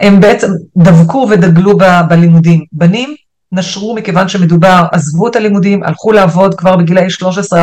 הם 0.00 0.20
בעצם 0.20 0.48
דבקו 0.76 1.26
ודגלו 1.30 1.78
בלימודים. 2.08 2.64
בנים 2.72 3.14
נשרו 3.52 3.94
מכיוון 3.94 4.28
שמדובר, 4.28 4.84
עזבו 4.92 5.28
את 5.28 5.36
הלימודים, 5.36 5.82
הלכו 5.82 6.12
לעבוד 6.12 6.54
כבר 6.54 6.76
בגילאי 6.76 7.06
13-14 7.52 7.54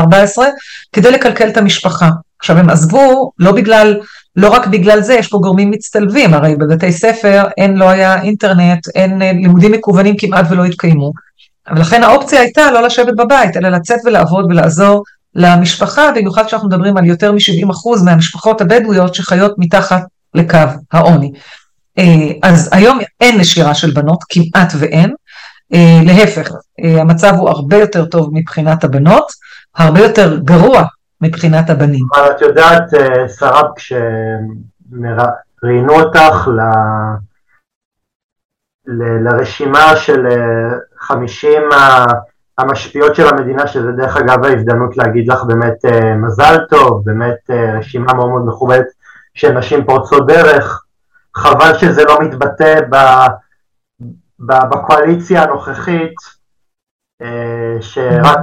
כדי 0.93 1.11
לקלקל 1.11 1.47
את 1.47 1.57
המשפחה. 1.57 2.09
עכשיו 2.39 2.57
הם 2.57 2.69
עזבו 2.69 3.31
לא 3.39 3.51
בגלל, 3.51 3.99
לא 4.35 4.49
רק 4.49 4.67
בגלל 4.67 5.01
זה, 5.01 5.13
יש 5.13 5.27
פה 5.27 5.37
גורמים 5.37 5.71
מצטלבים, 5.71 6.33
הרי 6.33 6.55
בבתי 6.55 6.91
ספר 6.91 7.43
אין, 7.57 7.77
לא 7.77 7.89
היה 7.89 8.21
אינטרנט, 8.21 8.87
אין 8.95 9.19
לימודים 9.19 9.71
מקוונים 9.71 10.15
כמעט 10.17 10.45
ולא 10.49 10.65
התקיימו. 10.65 11.11
ולכן 11.75 12.03
האופציה 12.03 12.39
הייתה 12.39 12.71
לא 12.71 12.81
לשבת 12.81 13.13
בבית, 13.17 13.57
אלא 13.57 13.69
לצאת 13.69 13.99
ולעבוד 14.05 14.45
ולעזור 14.49 15.03
למשפחה, 15.35 16.11
במיוחד 16.15 16.45
כשאנחנו 16.45 16.67
מדברים 16.67 16.97
על 16.97 17.05
יותר 17.05 17.31
מ-70% 17.31 18.03
מהמשפחות 18.05 18.61
הבדואיות 18.61 19.15
שחיות 19.15 19.55
מתחת 19.57 20.01
לקו 20.33 20.57
העוני. 20.91 21.31
אה, 21.97 22.03
אז 22.43 22.69
היום 22.71 22.99
אין 23.21 23.39
נשירה 23.39 23.73
של 23.73 23.91
בנות, 23.91 24.19
כמעט 24.29 24.73
ואין. 24.79 25.13
אה, 25.73 26.01
להפך, 26.05 26.51
אה, 26.83 27.01
המצב 27.01 27.33
הוא 27.37 27.49
הרבה 27.49 27.77
יותר 27.77 28.05
טוב 28.05 28.29
מבחינת 28.33 28.83
הבנות, 28.83 29.31
הרבה 29.77 29.99
יותר 29.99 30.37
גרוע 30.37 30.83
מבחינת 31.21 31.69
הבנים. 31.69 32.05
אבל 32.15 32.31
את 32.31 32.41
יודעת, 32.41 32.83
שרה, 33.39 33.61
כשראיינו 33.75 35.93
אותך 35.93 36.47
לרשימה 38.87 39.95
של 39.95 40.25
50 40.97 41.61
אה, 41.71 42.05
המשפיעות 42.57 43.15
של 43.15 43.27
המדינה, 43.27 43.67
שזה 43.67 43.91
דרך 43.91 44.17
אגב 44.17 44.45
ההזדמנות 44.45 44.97
להגיד 44.97 45.31
לך 45.31 45.43
באמת 45.43 45.85
אה, 45.85 46.15
מזל 46.15 46.57
טוב, 46.69 47.01
באמת 47.05 47.49
אה, 47.49 47.77
רשימה 47.79 48.13
מאוד 48.13 48.29
מאוד 48.29 48.47
מכובדת 48.47 48.85
של 49.33 49.51
נשים 49.51 49.85
פורצות 49.85 50.27
דרך. 50.27 50.83
חבל 51.35 51.77
שזה 51.77 52.03
לא 52.03 52.19
מתבטא 52.21 52.81
ב, 52.89 52.95
ב, 54.39 54.53
בקואליציה 54.69 55.43
הנוכחית, 55.43 56.37
שרק, 57.81 58.39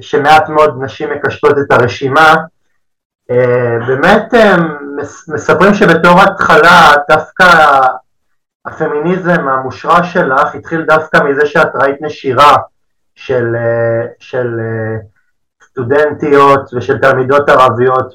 שמעט 0.00 0.48
מאוד 0.48 0.82
נשים 0.82 1.10
מקשטות 1.10 1.58
את 1.58 1.72
הרשימה. 1.72 2.34
באמת 3.86 4.34
מספרים 5.28 5.74
שבתור 5.74 6.20
התחלה 6.20 6.92
דווקא 7.08 7.80
הפמיניזם 8.66 9.48
המושרש 9.48 10.12
שלך 10.12 10.54
התחיל 10.54 10.82
דווקא 10.82 11.24
מזה 11.24 11.46
שאת 11.46 11.68
ראית 11.74 11.96
נשירה 12.00 12.56
של, 13.14 13.56
אה, 13.56 14.06
של 14.18 14.60
אה, 14.60 14.96
סטודנטיות 15.64 16.74
ושל 16.74 16.98
תלמידות 16.98 17.48
ערביות 17.48 18.14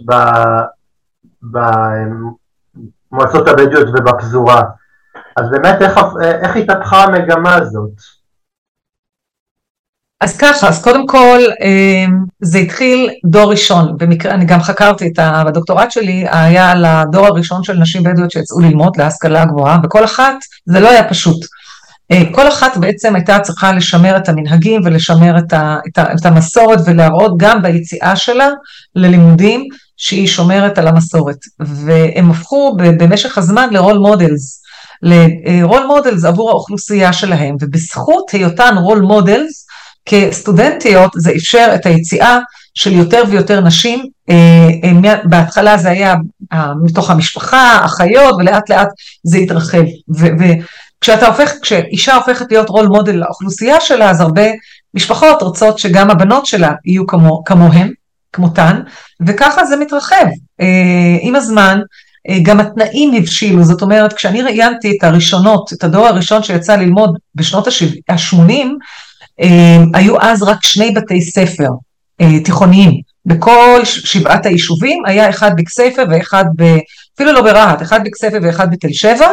במועצות 3.11 3.47
הבדואיות 3.47 3.87
ובפזורה. 3.89 4.61
אז 5.37 5.49
באמת 5.49 5.81
איך, 5.81 5.99
איך 6.21 6.55
התהפכה 6.55 7.03
המגמה 7.03 7.55
הזאת? 7.55 8.20
אז 10.21 10.37
ככה, 10.37 10.67
אז 10.67 10.81
קודם 10.81 11.07
כל 11.07 11.39
אמ, 11.63 12.17
זה 12.41 12.57
התחיל 12.57 13.09
דור 13.25 13.51
ראשון, 13.51 13.97
במקרה, 13.97 14.33
אני 14.33 14.45
גם 14.45 14.61
חקרתי 14.61 15.07
את 15.07 15.19
ה... 15.19 15.43
בדוקטורט 15.47 15.91
שלי, 15.91 16.25
היה 16.31 16.71
על 16.71 16.85
הדור 16.85 17.25
הראשון 17.25 17.63
של 17.63 17.73
נשים 17.73 18.03
בדואיות 18.03 18.31
שיצאו 18.31 18.59
ללמוד 18.59 18.97
להשכלה 18.97 19.45
גבוהה, 19.45 19.79
וכל 19.83 20.05
אחת, 20.05 20.35
זה 20.65 20.79
לא 20.79 20.89
היה 20.89 21.09
פשוט. 21.09 21.45
אה, 22.11 22.21
כל 22.31 22.47
אחת 22.47 22.77
בעצם 22.77 23.15
הייתה 23.15 23.39
צריכה 23.39 23.73
לשמר 23.73 24.17
את 24.17 24.29
המנהגים 24.29 24.81
ולשמר 24.85 25.37
את, 25.37 25.53
ה, 25.53 25.77
את, 25.87 25.97
ה, 25.97 26.13
את 26.13 26.25
המסורת 26.25 26.79
ולהראות 26.85 27.33
גם 27.37 27.61
ביציאה 27.61 28.15
שלה 28.15 28.49
ללימודים 28.95 29.67
שהיא 29.97 30.27
שומרת 30.27 30.77
על 30.77 30.87
המסורת. 30.87 31.37
והם 31.59 32.31
הפכו 32.31 32.77
במשך 32.77 33.37
הזמן 33.37 33.67
ל 33.71 33.76
role 33.76 33.97
models, 33.97 34.61
ל 35.01 35.18
role 35.18 35.85
models 35.87 36.25
עבור 36.25 36.49
האוכלוסייה 36.49 37.13
שלהם, 37.13 37.55
ובזכות 37.61 38.29
היותן 38.29 38.75
role 38.77 38.99
models, 38.99 39.67
כסטודנטיות 40.05 41.11
זה 41.15 41.31
אפשר 41.35 41.71
את 41.75 41.85
היציאה 41.85 42.39
של 42.73 42.93
יותר 42.93 43.23
ויותר 43.29 43.61
נשים, 43.61 44.05
אה, 44.29 44.69
אה, 45.05 45.15
בהתחלה 45.23 45.77
זה 45.77 45.89
היה 45.89 46.15
אה, 46.53 46.71
מתוך 46.83 47.09
המשפחה, 47.09 47.85
אחיות, 47.85 48.35
ולאט 48.39 48.69
לאט 48.69 48.89
זה 49.23 49.37
התרחב. 49.37 49.83
וכשאתה 50.09 51.27
הופך, 51.27 51.51
כשאישה 51.61 52.15
הופכת 52.15 52.45
להיות 52.51 52.69
רול 52.69 52.87
מודל 52.87 53.15
לאוכלוסייה 53.15 53.81
שלה, 53.81 54.09
אז 54.09 54.21
הרבה 54.21 54.45
משפחות 54.93 55.41
רוצות 55.41 55.79
שגם 55.79 56.09
הבנות 56.09 56.45
שלה 56.45 56.71
יהיו 56.85 57.07
כמו, 57.07 57.43
כמוהן, 57.43 57.91
כמותן, 58.33 58.81
וככה 59.27 59.65
זה 59.65 59.77
מתרחב. 59.77 60.25
עם 61.21 61.35
הזמן, 61.35 61.79
גם 62.43 62.59
התנאים 62.59 63.13
הבשילו, 63.13 63.63
זאת 63.63 63.81
אומרת, 63.81 64.13
כשאני 64.13 64.41
ראיינתי 64.41 64.97
את 64.97 65.03
הראשונות, 65.03 65.73
את 65.73 65.83
הדור 65.83 66.07
הראשון 66.07 66.43
שיצא 66.43 66.75
ללמוד 66.75 67.17
בשנות 67.35 67.67
ה-80, 67.67 68.09
אה, 68.09 68.15
היו 69.93 70.21
אז 70.21 70.43
רק 70.43 70.65
שני 70.65 70.91
בתי 70.91 71.21
ספר 71.21 71.69
אה, 72.21 72.39
תיכוניים. 72.39 73.01
בכל 73.25 73.81
שבעת 73.83 74.45
היישובים 74.45 75.05
היה 75.05 75.29
אחד 75.29 75.51
בכסייפה 75.57 76.01
ואחד, 76.09 76.45
ב, 76.55 76.77
אפילו 77.15 77.33
לא 77.33 77.41
ברהט, 77.41 77.81
אחד 77.81 78.03
בכסייפה 78.03 78.37
ואחד 78.41 78.71
בתל 78.71 78.91
שבע, 78.91 79.31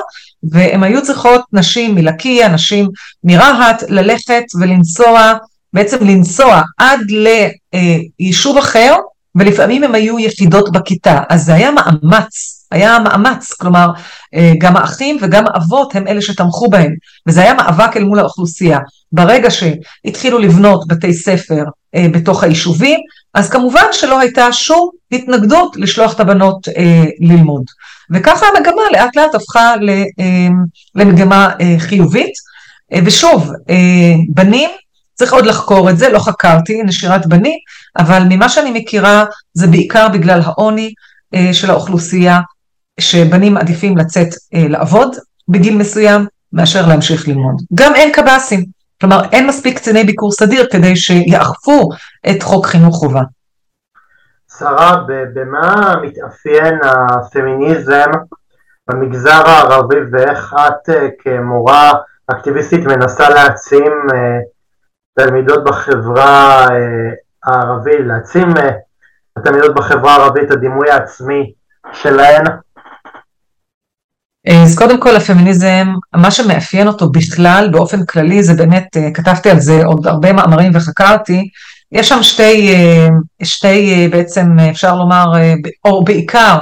והם 0.52 0.82
היו 0.82 1.02
צריכות 1.02 1.40
נשים 1.52 1.94
מלקיה, 1.94 2.48
נשים 2.48 2.88
מרהט, 3.24 3.82
ללכת 3.88 4.44
ולנסוע, 4.60 5.32
בעצם 5.72 6.06
לנסוע 6.06 6.62
עד 6.78 7.00
ליישוב 8.20 8.58
אחר, 8.58 8.94
ולפעמים 9.34 9.84
הם 9.84 9.94
היו 9.94 10.18
יחידות 10.18 10.72
בכיתה, 10.72 11.20
אז 11.28 11.44
זה 11.44 11.54
היה 11.54 11.70
מאמץ 11.70 12.57
היה 12.72 12.98
מאמץ, 12.98 13.52
כלומר 13.52 13.90
אה, 14.34 14.52
גם 14.58 14.76
האחים 14.76 15.18
וגם 15.20 15.44
האבות 15.46 15.96
הם 15.96 16.08
אלה 16.08 16.22
שתמכו 16.22 16.68
בהם, 16.70 16.94
וזה 17.26 17.40
היה 17.40 17.54
מאבק 17.54 17.96
אל 17.96 18.04
מול 18.04 18.18
האוכלוסייה. 18.18 18.78
ברגע 19.12 19.48
שהתחילו 19.50 20.38
לבנות 20.38 20.88
בתי 20.88 21.12
ספר 21.12 21.64
אה, 21.94 22.06
בתוך 22.12 22.44
היישובים, 22.44 23.00
אז 23.34 23.50
כמובן 23.50 23.84
שלא 23.92 24.20
הייתה 24.20 24.52
שום 24.52 24.90
התנגדות 25.12 25.76
לשלוח 25.76 26.14
את 26.14 26.20
הבנות 26.20 26.68
אה, 26.68 27.04
ללמוד. 27.20 27.62
וככה 28.10 28.46
המגמה 28.46 28.82
לאט 28.92 29.16
לאט 29.16 29.34
הפכה 29.34 29.74
למגמה 30.94 31.50
חיובית. 31.78 32.32
ושוב, 33.04 33.52
בנים, 34.34 34.70
צריך 35.14 35.32
עוד 35.32 35.46
לחקור 35.46 35.90
את 35.90 35.98
זה, 35.98 36.08
לא 36.08 36.18
חקרתי 36.18 36.82
נשירת 36.82 37.26
בנים, 37.26 37.58
אבל 37.98 38.22
ממה 38.28 38.48
שאני 38.48 38.70
מכירה 38.80 39.24
זה 39.54 39.66
בעיקר 39.66 40.08
בגלל 40.08 40.40
העוני 40.44 40.92
של 41.52 41.70
האוכלוסייה 41.70 42.40
שבנים 42.98 43.56
עדיפים 43.56 43.96
לצאת 43.96 44.28
אה, 44.54 44.68
לעבוד 44.68 45.16
בגיל 45.48 45.76
מסוים 45.76 46.26
מאשר 46.52 46.86
להמשיך 46.88 47.28
ללמוד. 47.28 47.54
גם 47.74 47.94
אין 47.94 48.12
קב"סים, 48.12 48.64
כלומר 49.00 49.22
אין 49.32 49.46
מספיק 49.46 49.76
קציני 49.76 50.04
ביקור 50.04 50.32
סדיר 50.32 50.66
כדי 50.72 50.96
שיאכפו 50.96 51.88
את 52.30 52.42
חוק 52.42 52.66
חינוך 52.66 52.96
חובה. 52.96 53.22
שרה, 54.58 54.96
במה 55.34 55.94
מתאפיין 56.02 56.78
הפמיניזם 56.84 58.10
במגזר 58.88 59.42
הערבי 59.46 59.96
ואיך 60.12 60.54
את 60.68 60.88
אה, 60.88 61.08
כמורה 61.18 61.92
אקטיביסטית 62.26 62.86
מנסה 62.86 63.28
להעצים 63.28 63.92
אה, 64.14 64.38
תלמידות 65.18 65.64
בחברה 65.64 66.66
הערבית, 67.44 68.00
להעצים 68.00 68.48
התלמידות 69.36 69.74
בחברה 69.74 70.12
הערבית 70.12 70.50
הדימוי 70.50 70.90
העצמי 70.90 71.52
שלהן 71.92 72.44
אז 74.46 74.78
קודם 74.78 75.00
כל 75.00 75.16
הפמיניזם, 75.16 75.88
מה 76.16 76.30
שמאפיין 76.30 76.88
אותו 76.88 77.10
בכלל 77.10 77.68
באופן 77.72 78.04
כללי 78.04 78.42
זה 78.42 78.54
באמת, 78.54 78.96
אה, 78.96 79.10
כתבתי 79.14 79.50
על 79.50 79.60
זה 79.60 79.84
עוד 79.84 80.06
הרבה 80.06 80.32
מאמרים 80.32 80.72
וחקרתי, 80.74 81.48
יש 81.92 82.08
שם 82.08 82.22
שתי, 82.22 82.74
אה, 82.74 83.08
שתי 83.42 83.94
אה, 83.94 84.06
בעצם 84.10 84.58
אפשר 84.70 84.94
לומר, 84.94 85.32
או 85.84 86.04
בעיקר 86.04 86.58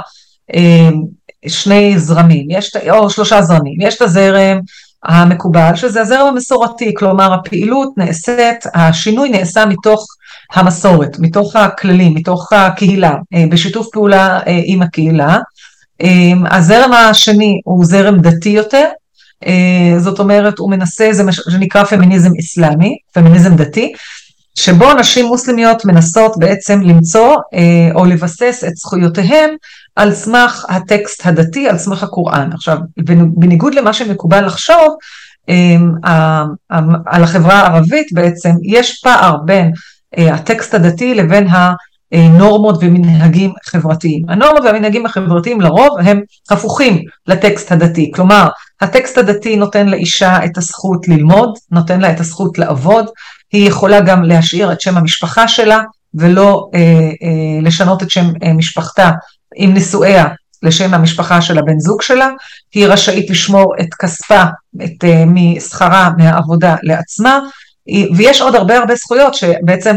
שני 1.47 1.99
זרמים, 1.99 2.47
יש, 2.49 2.75
או 2.89 3.09
שלושה 3.09 3.41
זרמים, 3.41 3.81
יש 3.81 3.95
את 3.95 4.01
הזרם 4.01 4.59
המקובל 5.03 5.75
שזה 5.75 6.01
הזרם 6.01 6.27
המסורתי, 6.27 6.93
כלומר 6.93 7.33
הפעילות 7.33 7.89
נעשית, 7.97 8.65
השינוי 8.73 9.29
נעשה 9.29 9.65
מתוך 9.65 10.05
המסורת, 10.53 11.19
מתוך 11.19 11.55
הכללים, 11.55 12.13
מתוך 12.15 12.53
הקהילה, 12.53 13.13
בשיתוף 13.49 13.87
פעולה 13.91 14.39
עם 14.65 14.81
הקהילה, 14.81 15.37
הזרם 16.51 16.93
השני 16.93 17.61
הוא 17.63 17.85
זרם 17.85 18.19
דתי 18.19 18.49
יותר, 18.49 18.85
זאת 19.97 20.19
אומרת, 20.19 20.59
הוא 20.59 20.71
מנסה, 20.71 21.09
זה 21.11 21.23
מה 21.23 21.31
שנקרא 21.31 21.83
פמיניזם 21.83 22.29
אסלאמי, 22.39 22.97
פמיניזם 23.13 23.55
דתי, 23.55 23.93
שבו 24.55 24.93
נשים 24.93 25.25
מוסלמיות 25.25 25.85
מנסות 25.85 26.37
בעצם 26.37 26.81
למצוא 26.81 27.35
או 27.95 28.05
לבסס 28.05 28.63
את 28.67 28.75
זכויותיהן 28.75 29.49
על 29.95 30.13
סמך 30.13 30.65
הטקסט 30.69 31.25
הדתי, 31.25 31.69
על 31.69 31.77
סמך 31.77 32.03
הקוראן. 32.03 32.49
עכשיו, 32.53 32.77
בניגוד 33.35 33.75
למה 33.75 33.93
שמקובל 33.93 34.45
לחשוב, 34.45 34.95
על 37.05 37.23
החברה 37.23 37.53
הערבית 37.59 38.07
בעצם, 38.13 38.51
יש 38.63 38.99
פער 39.03 39.37
בין 39.45 39.71
הטקסט 40.17 40.73
הדתי 40.73 41.15
לבין 41.15 41.47
הנורמות 42.11 42.77
ומנהגים 42.81 43.53
חברתיים. 43.65 44.21
הנורמות 44.29 44.63
והמנהגים 44.63 45.05
החברתיים 45.05 45.61
לרוב 45.61 45.99
הם 46.03 46.21
הפוכים 46.49 47.01
לטקסט 47.27 47.71
הדתי, 47.71 48.11
כלומר 48.15 48.47
הטקסט 48.81 49.17
הדתי 49.17 49.55
נותן 49.55 49.89
לאישה 49.89 50.45
את 50.45 50.57
הזכות 50.57 51.07
ללמוד, 51.07 51.57
נותן 51.71 52.01
לה 52.01 52.11
את 52.11 52.19
הזכות 52.19 52.57
לעבוד, 52.57 53.05
היא 53.53 53.67
יכולה 53.67 54.01
גם 54.01 54.23
להשאיר 54.23 54.71
את 54.71 54.81
שם 54.81 54.97
המשפחה 54.97 55.47
שלה 55.47 55.81
ולא 56.13 56.69
אה, 56.73 56.79
אה, 56.79 57.61
לשנות 57.61 58.03
את 58.03 58.09
שם 58.09 58.25
אה, 58.43 58.53
משפחתה 58.53 59.11
עם 59.55 59.73
נישואיה 59.73 60.27
לשם 60.63 60.93
המשפחה 60.93 61.41
של 61.41 61.57
הבן 61.57 61.79
זוג 61.79 62.01
שלה, 62.01 62.29
היא 62.73 62.87
רשאית 62.87 63.29
לשמור 63.29 63.73
את 63.81 63.93
כספה, 63.93 64.43
את, 64.83 65.03
uh, 65.03 65.25
משכרה, 65.25 66.09
מהעבודה 66.17 66.75
לעצמה, 66.83 67.39
ויש 68.17 68.41
עוד 68.41 68.55
הרבה 68.55 68.77
הרבה 68.77 68.95
זכויות 68.95 69.33
שבעצם 69.33 69.95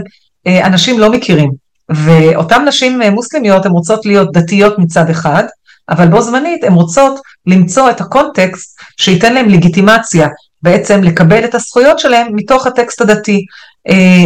uh, 0.48 0.66
אנשים 0.66 0.98
לא 0.98 1.12
מכירים. 1.12 1.69
ואותן 1.94 2.64
נשים 2.68 3.02
uh, 3.02 3.10
מוסלמיות 3.10 3.66
הן 3.66 3.72
רוצות 3.72 4.06
להיות 4.06 4.32
דתיות 4.32 4.78
מצד 4.78 5.10
אחד, 5.10 5.44
אבל 5.88 6.08
בו 6.08 6.22
זמנית 6.22 6.64
הן 6.64 6.72
רוצות 6.72 7.20
למצוא 7.46 7.90
את 7.90 8.00
הקונטקסט 8.00 8.80
שייתן 8.96 9.34
להן 9.34 9.50
לגיטימציה 9.50 10.28
בעצם 10.62 11.02
לקבל 11.02 11.44
את 11.44 11.54
הזכויות 11.54 11.98
שלהן 11.98 12.28
מתוך 12.32 12.66
הטקסט 12.66 13.00
הדתי, 13.00 13.44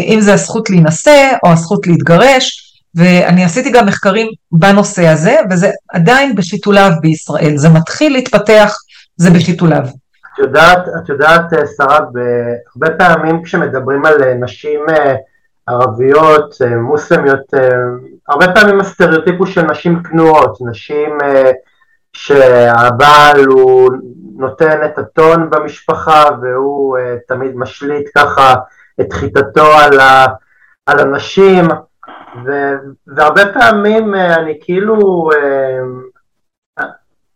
אם 0.06 0.18
זה 0.20 0.34
הזכות 0.34 0.70
להינשא 0.70 1.32
או 1.42 1.52
הזכות 1.52 1.86
להתגרש, 1.86 2.74
ואני 2.94 3.44
עשיתי 3.44 3.70
גם 3.70 3.86
מחקרים 3.86 4.26
בנושא 4.52 5.06
הזה, 5.06 5.36
וזה 5.50 5.70
עדיין 5.92 6.34
בשיתוליו 6.34 6.90
בישראל, 7.00 7.56
זה 7.56 7.68
מתחיל 7.68 8.12
להתפתח, 8.12 8.76
זה 9.16 9.30
בשיתוליו. 9.30 9.82
את 10.34 10.38
יודעת, 10.38 10.78
את 11.02 11.08
יודעת, 11.08 11.44
שרה, 11.76 11.98
הרבה 12.76 12.96
פעמים 12.98 13.42
כשמדברים 13.42 14.06
על 14.06 14.22
אה, 14.22 14.34
נשים 14.34 14.80
אה, 14.90 15.14
ערביות, 15.66 16.54
אה, 16.64 16.76
מוסלמיות, 16.76 17.54
הרבה 18.28 18.46
פעמים 18.54 18.80
הסטריאוטיפ 18.80 19.34
הוא 19.38 19.46
של 19.46 19.62
נשים 19.62 20.02
כנועות, 20.02 20.58
נשים 20.60 21.18
שהבעל 22.12 23.44
הוא 23.44 23.90
נותן 24.36 24.84
את 24.84 24.98
הטון 24.98 25.50
במשפחה 25.50 26.24
והוא 26.42 26.98
תמיד 27.28 27.56
משליט 27.56 28.08
ככה 28.16 28.54
את 29.00 29.12
חיטתו 29.12 29.66
על, 29.66 30.00
ה, 30.00 30.26
על 30.86 31.00
הנשים, 31.00 31.68
ו- 32.46 32.74
והרבה 33.06 33.52
פעמים 33.52 34.14
אה, 34.14 34.34
אני 34.34 34.58
כאילו, 34.60 35.30
אה, 35.32 36.84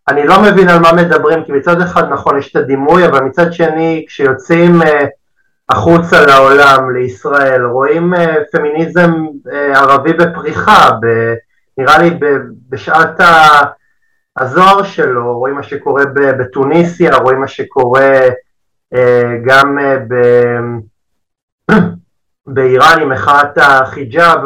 אני 0.09 0.27
לא 0.27 0.43
מבין 0.43 0.69
על 0.69 0.79
מה 0.79 0.93
מדברים, 0.93 1.45
כי 1.45 1.53
מצד 1.53 1.81
אחד 1.81 2.09
נכון 2.11 2.39
יש 2.39 2.51
את 2.51 2.57
הדימוי, 2.57 3.07
אבל 3.07 3.21
מצד 3.21 3.53
שני 3.53 4.05
כשיוצאים 4.09 4.83
אה, 4.83 5.05
החוצה 5.71 6.27
לעולם, 6.27 6.91
לישראל, 6.95 7.65
רואים 7.65 8.15
פמיניזם 8.53 9.13
ערבי 9.75 10.13
בפריחה, 10.13 10.91
ב- 11.03 11.35
נראה 11.79 11.99
לי 11.99 12.11
בשעת 12.69 13.21
הזוהר 14.39 14.83
שלו, 14.83 15.39
רואים 15.39 15.55
מה 15.55 15.63
שקורה 15.63 16.05
בתוניסיה, 16.15 17.17
רואים 17.17 17.41
מה 17.41 17.49
שקורה 17.49 18.21
גם 19.47 19.79
באיראן 22.47 23.01
עם 23.01 23.13
מחאת 23.13 23.59
החיג'אב, 23.59 24.39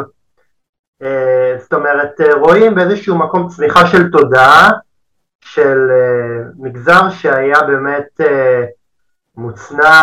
אה, 1.03 1.55
זאת 1.59 1.73
אומרת, 1.73 2.21
אה, 2.21 2.33
רואים 2.33 2.75
באיזשהו 2.75 3.17
מקום 3.17 3.47
צמיחה 3.47 3.87
של 3.87 4.11
תודעה 4.11 4.71
של 5.41 5.87
אה, 5.91 6.43
מגזר 6.57 7.09
שהיה 7.09 7.61
באמת 7.61 8.21
מוצנע, 9.37 10.01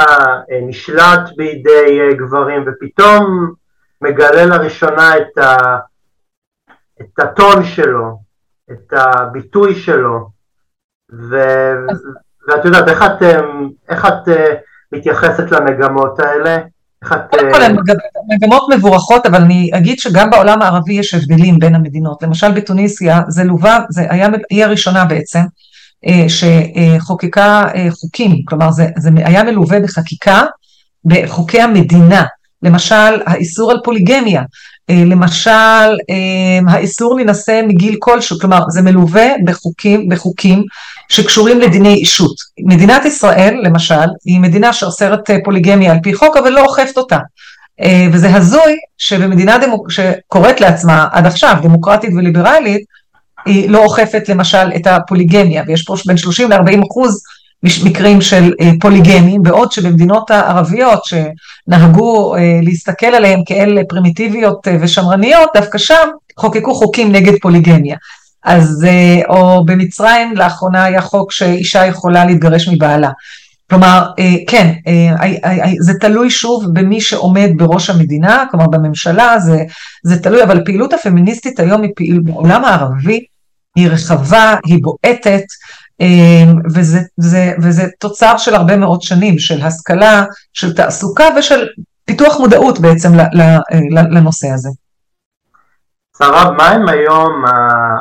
נשלט 0.63 1.21
בידי 1.37 2.15
גברים, 2.19 2.65
ופתאום 2.67 3.53
מגלה 4.01 4.45
לראשונה 4.47 5.17
את, 5.17 5.39
ה, 5.39 5.79
את 7.01 7.19
הטון 7.19 7.65
שלו, 7.65 8.19
את 8.73 8.93
הביטוי 8.93 9.75
שלו, 9.75 10.31
ו, 11.13 11.37
ואת 12.49 12.65
יודעת, 12.65 12.89
איך 12.89 13.03
את, 13.03 13.23
איך 13.89 14.07
את 14.07 14.29
מתייחסת 14.93 15.51
למגמות 15.51 16.21
האלה? 16.21 16.59
קודם 17.09 17.53
כל 17.53 17.63
הן 17.63 17.77
מגמות 18.29 18.63
מבורכות, 18.75 19.27
אבל 19.27 19.43
אני 19.43 19.71
אגיד 19.75 19.99
שגם 19.99 20.31
בעולם 20.31 20.63
הערבי 20.63 20.95
יש 20.95 21.15
הבדלים 21.15 21.59
בין 21.59 21.75
המדינות. 21.75 22.23
למשל 22.23 22.53
בתוניסיה 22.53 23.21
זה 23.29 23.45
לווה, 23.45 23.85
זה 23.91 24.07
היה, 24.11 24.29
היא 24.51 24.65
הראשונה 24.65 25.05
בעצם, 25.05 25.39
אה, 25.39 25.45
שחוקקה 26.29 27.65
אה, 27.75 27.89
חוקים, 27.91 28.37
כלומר 28.45 28.71
זה, 28.71 28.87
זה 28.97 29.11
היה 29.17 29.43
מלווה 29.43 29.81
בחקיקה 29.81 30.43
בחוקי 31.05 31.61
המדינה, 31.61 32.25
למשל 32.63 33.23
האיסור 33.27 33.71
על 33.71 33.79
פוליגמיה, 33.85 34.43
אה, 34.91 35.05
למשל 35.07 35.97
האיסור 36.69 37.17
להינשא 37.17 37.61
מגיל 37.69 37.97
כלשהו, 37.99 38.39
כלומר 38.39 38.61
זה 38.69 38.83
מלווה 38.83 39.27
בחוקים, 39.45 40.09
בחוקים 40.09 40.65
שקשורים 41.09 41.61
לדיני 41.61 41.95
אישות. 41.95 42.35
מדינת 42.67 43.05
ישראל, 43.05 43.61
למשל, 43.63 44.09
היא 44.25 44.41
מדינה 44.41 44.73
שאוסרת 44.73 45.31
אה, 45.31 45.37
פוליגמיה 45.45 45.93
על 45.93 45.99
פי 46.03 46.15
חוק, 46.15 46.37
אבל 46.37 46.51
לא 46.51 46.65
אוכפת 46.65 46.97
אותה. 46.97 47.19
אה, 47.81 48.07
וזה 48.13 48.35
הזוי 48.35 48.77
שבמדינה 48.99 49.59
דמוק... 49.59 49.91
שקוראת 49.91 50.61
לעצמה 50.61 51.09
עד 51.13 51.27
עכשיו 51.27 51.57
דמוקרטית 51.63 52.11
וליברלית, 52.17 52.85
היא 53.47 53.71
לא 53.71 53.85
אוכפת 53.85 54.29
למשל 54.29 54.71
את 54.77 54.87
הפוליגמיה, 54.87 55.63
ויש 55.67 55.83
פה 55.83 55.95
בין 56.07 56.17
30 56.17 56.51
ל-40 56.51 56.87
אחוז 56.91 57.23
מקרים 57.85 58.21
של 58.21 58.53
אה, 58.61 58.71
פוליגמים, 58.81 59.43
בעוד 59.43 59.73
שבמדינות 59.73 60.31
הערביות 60.31 61.01
שנהגו 61.05 62.35
להסתכל 62.63 63.07
עליהן 63.07 63.43
כאל 63.47 63.79
פרימיטיביות 63.89 64.69
ושמרניות, 64.81 65.51
דווקא 65.55 65.79
שם 65.79 66.09
חוקקו 66.39 66.75
חוקים 66.75 67.13
נגד 67.13 67.33
פוליגמיה. 67.43 67.97
אז, 68.45 68.87
אה, 68.89 69.21
או 69.29 69.65
במצרים 69.65 70.37
לאחרונה 70.37 70.85
היה 70.85 71.01
חוק 71.01 71.33
שאישה 71.33 71.87
יכולה 71.87 72.25
להתגרש 72.25 72.69
מבעלה. 72.69 73.11
כלומר, 73.71 74.03
אה, 74.19 74.35
כן, 74.47 74.73
אה, 74.87 75.73
זה 75.81 75.93
תלוי 76.01 76.31
שוב 76.31 76.65
במי 76.73 77.01
שעומד 77.01 77.51
בראש 77.57 77.91
המדינה, 77.91 78.45
כלומר 78.51 78.67
בממשלה, 78.67 79.39
זה, 79.39 79.59
זה 80.05 80.23
תלוי, 80.23 80.43
אבל 80.43 80.61
הפעילות 80.61 80.93
הפמיניסטית 80.93 81.61
היום 81.61 81.83
היא 81.83 81.91
פעילות 81.97 82.25
בעולם 82.25 82.65
הערבי, 82.65 83.25
היא 83.77 83.89
רחבה, 83.89 84.57
היא 84.67 84.79
בועטת, 84.83 85.45
וזה, 86.75 87.01
זה, 87.17 87.53
וזה 87.63 87.87
תוצר 87.99 88.37
של 88.37 88.55
הרבה 88.55 88.77
מאוד 88.77 89.03
שנים, 89.03 89.39
של 89.39 89.63
השכלה, 89.63 90.25
של 90.53 90.75
תעסוקה 90.75 91.25
ושל 91.39 91.67
פיתוח 92.05 92.41
מודעות 92.41 92.81
בעצם 92.81 93.09
לנושא 94.11 94.49
הזה. 94.49 94.69
שרב, 96.19 96.51
מה 96.57 96.69
הם 96.69 96.89
היום 96.89 97.45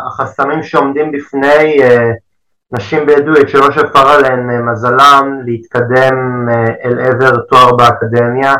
החסמים 0.08 0.64
שעומדים 0.64 1.12
בפני 1.12 1.84
אה, 1.84 2.12
נשים 2.72 3.06
בדואיות 3.06 3.50
שלא 3.50 3.72
שפר 3.72 4.10
עליהן 4.10 4.50
אה, 4.50 4.72
מזלם 4.72 5.42
להתקדם 5.46 6.48
אה, 6.50 6.66
אל 6.86 7.00
עבר 7.00 7.38
תואר 7.50 7.76
באקדמיה? 7.76 8.54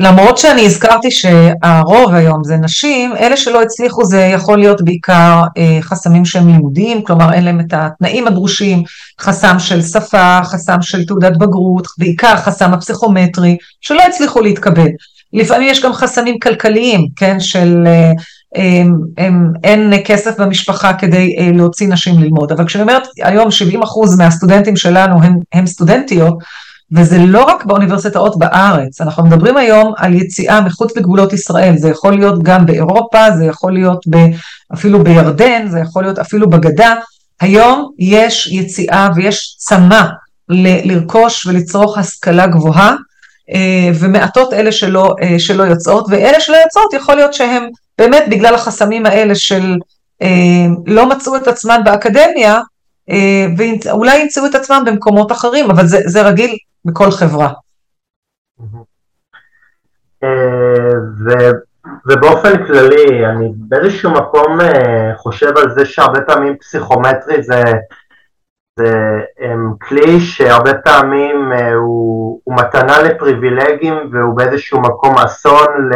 למרות 0.00 0.38
שאני 0.38 0.66
הזכרתי 0.66 1.10
שהרוב 1.10 2.14
היום 2.14 2.44
זה 2.44 2.56
נשים, 2.56 3.16
אלה 3.16 3.36
שלא 3.36 3.62
הצליחו 3.62 4.04
זה 4.04 4.20
יכול 4.20 4.58
להיות 4.58 4.82
בעיקר 4.82 5.42
חסמים 5.80 6.24
שהם 6.24 6.46
לימודיים, 6.46 7.04
כלומר 7.04 7.32
אין 7.32 7.44
להם 7.44 7.60
את 7.60 7.72
התנאים 7.72 8.26
הדרושים, 8.26 8.82
חסם 9.20 9.58
של 9.58 9.82
שפה, 9.82 10.40
חסם 10.44 10.82
של 10.82 11.06
תעודת 11.06 11.36
בגרות, 11.36 11.86
בעיקר 11.98 12.36
חסם 12.36 12.74
הפסיכומטרי, 12.74 13.56
שלא 13.80 14.02
הצליחו 14.02 14.40
להתקבל. 14.40 14.88
לפעמים 15.32 15.68
יש 15.68 15.82
גם 15.82 15.92
חסמים 15.92 16.38
כלכליים, 16.38 17.08
כן, 17.16 17.40
של 17.40 17.84
אה, 17.86 18.12
הם, 18.54 18.94
הם, 19.18 19.52
אין 19.64 19.92
כסף 20.04 20.40
במשפחה 20.40 20.92
כדי 20.92 21.36
אה, 21.38 21.50
להוציא 21.52 21.88
נשים 21.88 22.18
ללמוד, 22.18 22.52
אבל 22.52 22.66
כשאני 22.66 22.82
אומרת 22.82 23.02
היום 23.22 23.48
70% 23.48 24.16
מהסטודנטים 24.18 24.76
שלנו 24.76 25.22
הם, 25.22 25.36
הם 25.52 25.66
סטודנטיות, 25.66 26.38
וזה 26.92 27.18
לא 27.18 27.44
רק 27.44 27.64
באוניברסיטאות 27.64 28.38
בארץ, 28.38 29.00
אנחנו 29.00 29.24
מדברים 29.24 29.56
היום 29.56 29.92
על 29.96 30.14
יציאה 30.14 30.60
מחוץ 30.60 30.96
לגבולות 30.96 31.32
ישראל, 31.32 31.76
זה 31.76 31.88
יכול 31.88 32.12
להיות 32.12 32.42
גם 32.42 32.66
באירופה, 32.66 33.30
זה 33.30 33.44
יכול 33.44 33.72
להיות 33.72 34.06
ב, 34.10 34.16
אפילו 34.74 35.04
בירדן, 35.04 35.68
זה 35.68 35.78
יכול 35.78 36.02
להיות 36.02 36.18
אפילו 36.18 36.50
בגדה, 36.50 36.94
היום 37.40 37.90
יש 37.98 38.46
יציאה 38.46 39.08
ויש 39.16 39.56
צמא 39.58 40.02
ל- 40.48 40.92
לרכוש 40.92 41.46
ולצרוך 41.46 41.98
השכלה 41.98 42.46
גבוהה, 42.46 42.94
אה, 43.54 43.90
ומעטות 43.94 44.52
אלה 44.52 44.72
שלא, 44.72 45.14
אה, 45.22 45.38
שלא 45.38 45.62
יוצאות, 45.62 46.06
ואלה 46.10 46.40
שלא 46.40 46.56
יוצאות 46.56 46.92
יכול 46.94 47.14
להיות 47.14 47.34
שהם 47.34 47.62
באמת 48.00 48.24
בגלל 48.30 48.54
החסמים 48.54 49.06
האלה 49.06 49.34
של 49.34 49.78
אה, 50.22 50.66
לא 50.86 51.08
מצאו 51.08 51.36
את 51.36 51.48
עצמן 51.48 51.80
באקדמיה, 51.84 52.60
ואולי 53.58 54.18
ימצאו 54.18 54.46
את 54.46 54.54
עצמם 54.54 54.82
במקומות 54.86 55.32
אחרים, 55.32 55.70
אבל 55.70 55.86
זה, 55.86 55.98
זה 56.04 56.22
רגיל 56.22 56.56
בכל 56.84 57.10
חברה. 57.10 57.52
ובאופן 62.06 62.66
כללי, 62.66 63.26
אני 63.26 63.52
באיזשהו 63.54 64.10
מקום 64.10 64.58
חושב 65.16 65.56
על 65.56 65.74
זה 65.74 65.84
שהרבה 65.86 66.20
פעמים 66.20 66.56
פסיכומטרי 66.56 67.42
זה 67.42 67.62
זה 68.80 69.20
כלי 69.88 70.20
שהרבה 70.20 70.74
פעמים 70.74 71.52
uh, 71.52 71.64
הוא, 71.74 72.40
הוא 72.44 72.54
מתנה 72.56 73.02
לפריבילגים 73.02 73.94
והוא 74.12 74.36
באיזשהו 74.36 74.80
מקום 74.80 75.18
אסון 75.18 75.90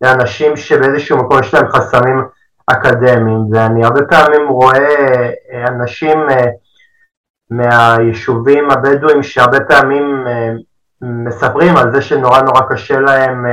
לאנשים 0.00 0.56
שבאיזשהו 0.56 1.18
מקום 1.18 1.38
יש 1.40 1.54
להם 1.54 1.68
חסמים 1.68 2.24
אקדמיים 2.66 3.40
ואני 3.52 3.84
הרבה 3.84 4.00
פעמים 4.02 4.48
רואה 4.48 5.30
uh, 5.30 5.68
אנשים 5.68 6.28
uh, 6.28 6.34
מהיישובים 7.50 8.70
הבדואים 8.70 9.22
שהרבה 9.22 9.60
פעמים 9.60 10.24
uh, 10.26 10.62
מספרים 11.02 11.76
על 11.76 11.92
זה 11.92 12.02
שנורא 12.02 12.40
נורא 12.40 12.60
קשה 12.70 13.00
להם 13.00 13.46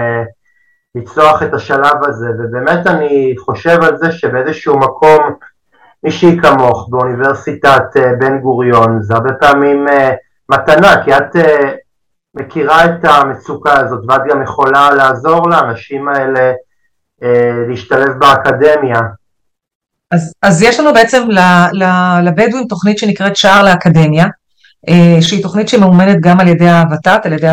לצלוח 0.96 1.44
את 1.44 1.54
השלב 1.54 2.04
הזה. 2.04 2.28
ובאמת 2.40 2.88
אני 2.88 3.36
חושב 3.40 3.84
על 3.84 3.98
זה 3.98 4.12
שבאיזשהו 4.12 4.80
מקום 4.80 5.36
מישהי 6.06 6.38
כמוך 6.42 6.88
באוניברסיטת 6.90 7.84
אה, 7.98 8.14
בן 8.20 8.40
גוריון, 8.40 9.02
זה 9.02 9.14
הרבה 9.14 9.34
פעמים 9.34 9.88
אה, 9.88 10.12
מתנה, 10.50 11.04
כי 11.04 11.18
את 11.18 11.36
אה, 11.36 11.72
מכירה 12.36 12.86
את 12.86 13.06
המצוקה 13.06 13.80
הזאת 13.80 14.00
ואת 14.08 14.22
גם 14.30 14.44
יכולה 14.44 14.90
לעזור 14.92 15.50
לאנשים 15.50 16.08
האלה 16.08 16.52
להשתלב 17.70 18.10
באקדמיה. 18.20 19.00
אז, 20.12 20.34
אז 20.42 20.62
יש 20.62 20.80
לנו 20.80 20.94
בעצם 20.94 21.28
לבדואים 22.24 22.68
תוכנית 22.68 22.98
שנקראת 22.98 23.36
שער 23.36 23.64
לאקדמיה, 23.64 24.26
שהיא 25.22 25.44
תוכנית 25.44 25.70
שמאומנת 25.70 26.18
גם 26.22 26.40
על 26.40 26.48
ידי 26.48 26.70
הוות"ת, 26.70 27.26
על 27.26 27.34
ידי 27.34 27.48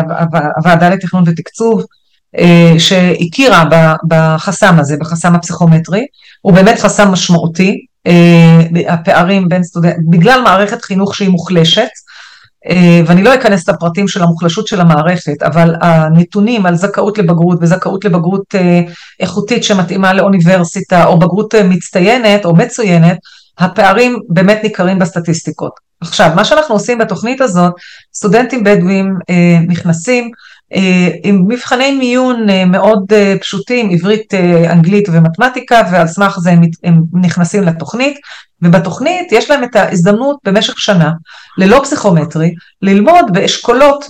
הוועדה 0.57 0.89
לתכנון 0.89 1.23
ותקצוב, 1.27 1.85
שהכירה 2.77 3.63
בחסם 4.07 4.79
הזה, 4.79 4.97
בחסם 4.97 5.35
הפסיכומטרי, 5.35 6.05
הוא 6.41 6.53
באמת 6.53 6.79
חסם 6.79 7.11
משמעותי, 7.11 7.85
אה, 8.07 8.93
הפערים 8.93 9.49
בין 9.49 9.63
סטודנטים, 9.63 10.09
בגלל 10.09 10.41
מערכת 10.41 10.81
חינוך 10.81 11.15
שהיא 11.15 11.29
מוחלשת, 11.29 11.81
אה, 11.81 11.87
ואני 13.05 13.23
לא 13.23 13.35
אכנס 13.35 13.69
לפרטים 13.69 14.07
של 14.07 14.23
המוחלשות 14.23 14.67
של 14.67 14.81
המערכת, 14.81 15.43
אבל 15.43 15.75
הנתונים 15.81 16.65
על 16.65 16.75
זכאות 16.75 17.17
לבגרות 17.17 17.57
וזכאות 17.61 18.05
לבגרות 18.05 18.55
אה, 18.55 18.81
איכותית 19.19 19.63
שמתאימה 19.63 20.13
לאוניברסיטה, 20.13 21.05
או 21.05 21.19
בגרות 21.19 21.55
מצטיינת 21.55 22.45
או 22.45 22.55
מצוינת, 22.55 23.17
הפערים 23.57 24.19
באמת 24.29 24.59
ניכרים 24.63 24.99
בסטטיסטיקות. 24.99 25.73
עכשיו, 26.01 26.31
מה 26.35 26.45
שאנחנו 26.45 26.75
עושים 26.75 26.97
בתוכנית 26.97 27.41
הזאת, 27.41 27.73
סטודנטים 28.15 28.63
בדואים 28.63 29.17
נכנסים 29.67 30.23
אה, 30.23 30.29
עם 31.23 31.45
מבחני 31.47 31.91
מיון 31.91 32.49
אה, 32.49 32.65
מאוד 32.65 33.13
אה, 33.13 33.35
פשוטים, 33.41 33.89
עברית, 33.89 34.33
אנגלית 34.69 35.09
ומתמטיקה, 35.11 35.81
ועל 35.91 36.07
סמך 36.07 36.39
זה 36.39 36.51
הם 36.83 37.03
נכנסים 37.13 37.63
לתוכנית, 37.63 38.17
ובתוכנית 38.61 39.31
יש 39.31 39.49
להם 39.49 39.63
את 39.63 39.75
ההזדמנות 39.75 40.37
במשך 40.45 40.79
שנה, 40.79 41.11
ללא 41.57 41.79
פסיכומטרי, 41.83 42.53
ללמוד 42.81 43.25
באשכולות 43.33 44.05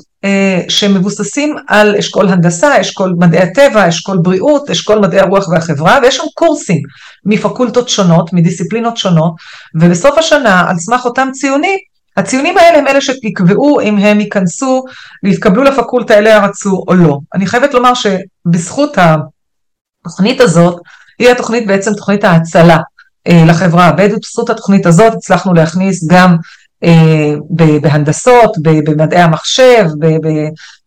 שמבוססים 0.69 1.55
על 1.67 1.95
אשכול 1.95 2.29
הנדסה, 2.29 2.81
אשכול 2.81 3.15
מדעי 3.19 3.41
הטבע, 3.41 3.89
אשכול 3.89 4.17
בריאות, 4.17 4.69
אשכול 4.69 4.99
מדעי 4.99 5.19
הרוח 5.19 5.47
והחברה, 5.47 5.99
ויש 6.03 6.15
שם 6.15 6.23
קורסים 6.33 6.81
מפקולטות 7.25 7.89
שונות, 7.89 8.33
מדיסציפלינות 8.33 8.97
שונות, 8.97 9.33
ובסוף 9.75 10.17
השנה, 10.17 10.69
על 10.69 10.77
סמך 10.77 11.05
אותם 11.05 11.29
ציונים, 11.33 11.77
הציונים 12.17 12.57
האלה 12.57 12.77
הם 12.77 12.87
אלה 12.87 13.01
שיקבעו 13.01 13.81
אם 13.81 13.97
הם 13.97 14.19
ייכנסו 14.19 14.85
ויתקבלו 15.23 15.63
לפקולטה 15.63 16.17
אליה 16.17 16.45
רצו 16.45 16.83
או 16.87 16.93
לא. 16.93 17.19
אני 17.33 17.45
חייבת 17.45 17.73
לומר 17.73 17.91
שבזכות 17.93 18.97
התוכנית 18.97 20.41
הזאת, 20.41 20.81
היא 21.19 21.29
התוכנית 21.29 21.67
בעצם 21.67 21.93
תוכנית 21.93 22.23
ההצלה 22.23 22.77
אה, 23.27 23.43
לחברה 23.47 23.87
הבדואית, 23.87 24.21
בזכות 24.23 24.49
התוכנית 24.49 24.85
הזאת 24.85 25.13
הצלחנו 25.13 25.53
להכניס 25.53 26.07
גם 26.07 26.35
אה, 26.83 27.33
בהנדסות, 27.81 28.51
במדעי 28.61 29.21
המחשב, 29.21 29.85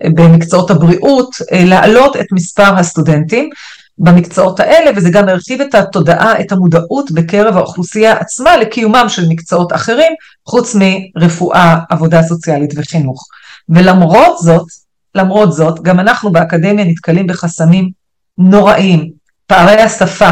במקצועות 0.05 0.71
הבריאות, 0.71 1.31
אה, 1.53 1.65
להעלות 1.65 2.17
את 2.17 2.27
מספר 2.33 2.79
הסטודנטים. 2.79 3.51
במקצועות 3.99 4.61
האלה, 4.61 4.91
וזה 4.97 5.11
גם 5.11 5.29
הרחיב 5.29 5.61
את 5.61 5.75
התודעה, 5.75 6.41
את 6.41 6.53
המודעות 6.53 7.11
בקרב 7.11 7.57
האוכלוסייה 7.57 8.13
עצמה 8.13 8.57
לקיומם 8.57 9.05
של 9.09 9.29
מקצועות 9.29 9.73
אחרים, 9.73 10.13
חוץ 10.47 10.77
מרפואה, 10.79 11.79
עבודה 11.91 12.23
סוציאלית 12.23 12.71
וחינוך. 12.77 13.27
ולמרות 13.69 14.39
זאת, 14.39 14.67
למרות 15.15 15.53
זאת, 15.53 15.83
גם 15.83 16.01
אנחנו 16.01 16.33
באקדמיה 16.33 16.85
נתקלים 16.85 17.27
בחסמים 17.27 17.91
נוראים, 18.39 19.11
פערי 19.47 19.83
השפה. 19.83 20.31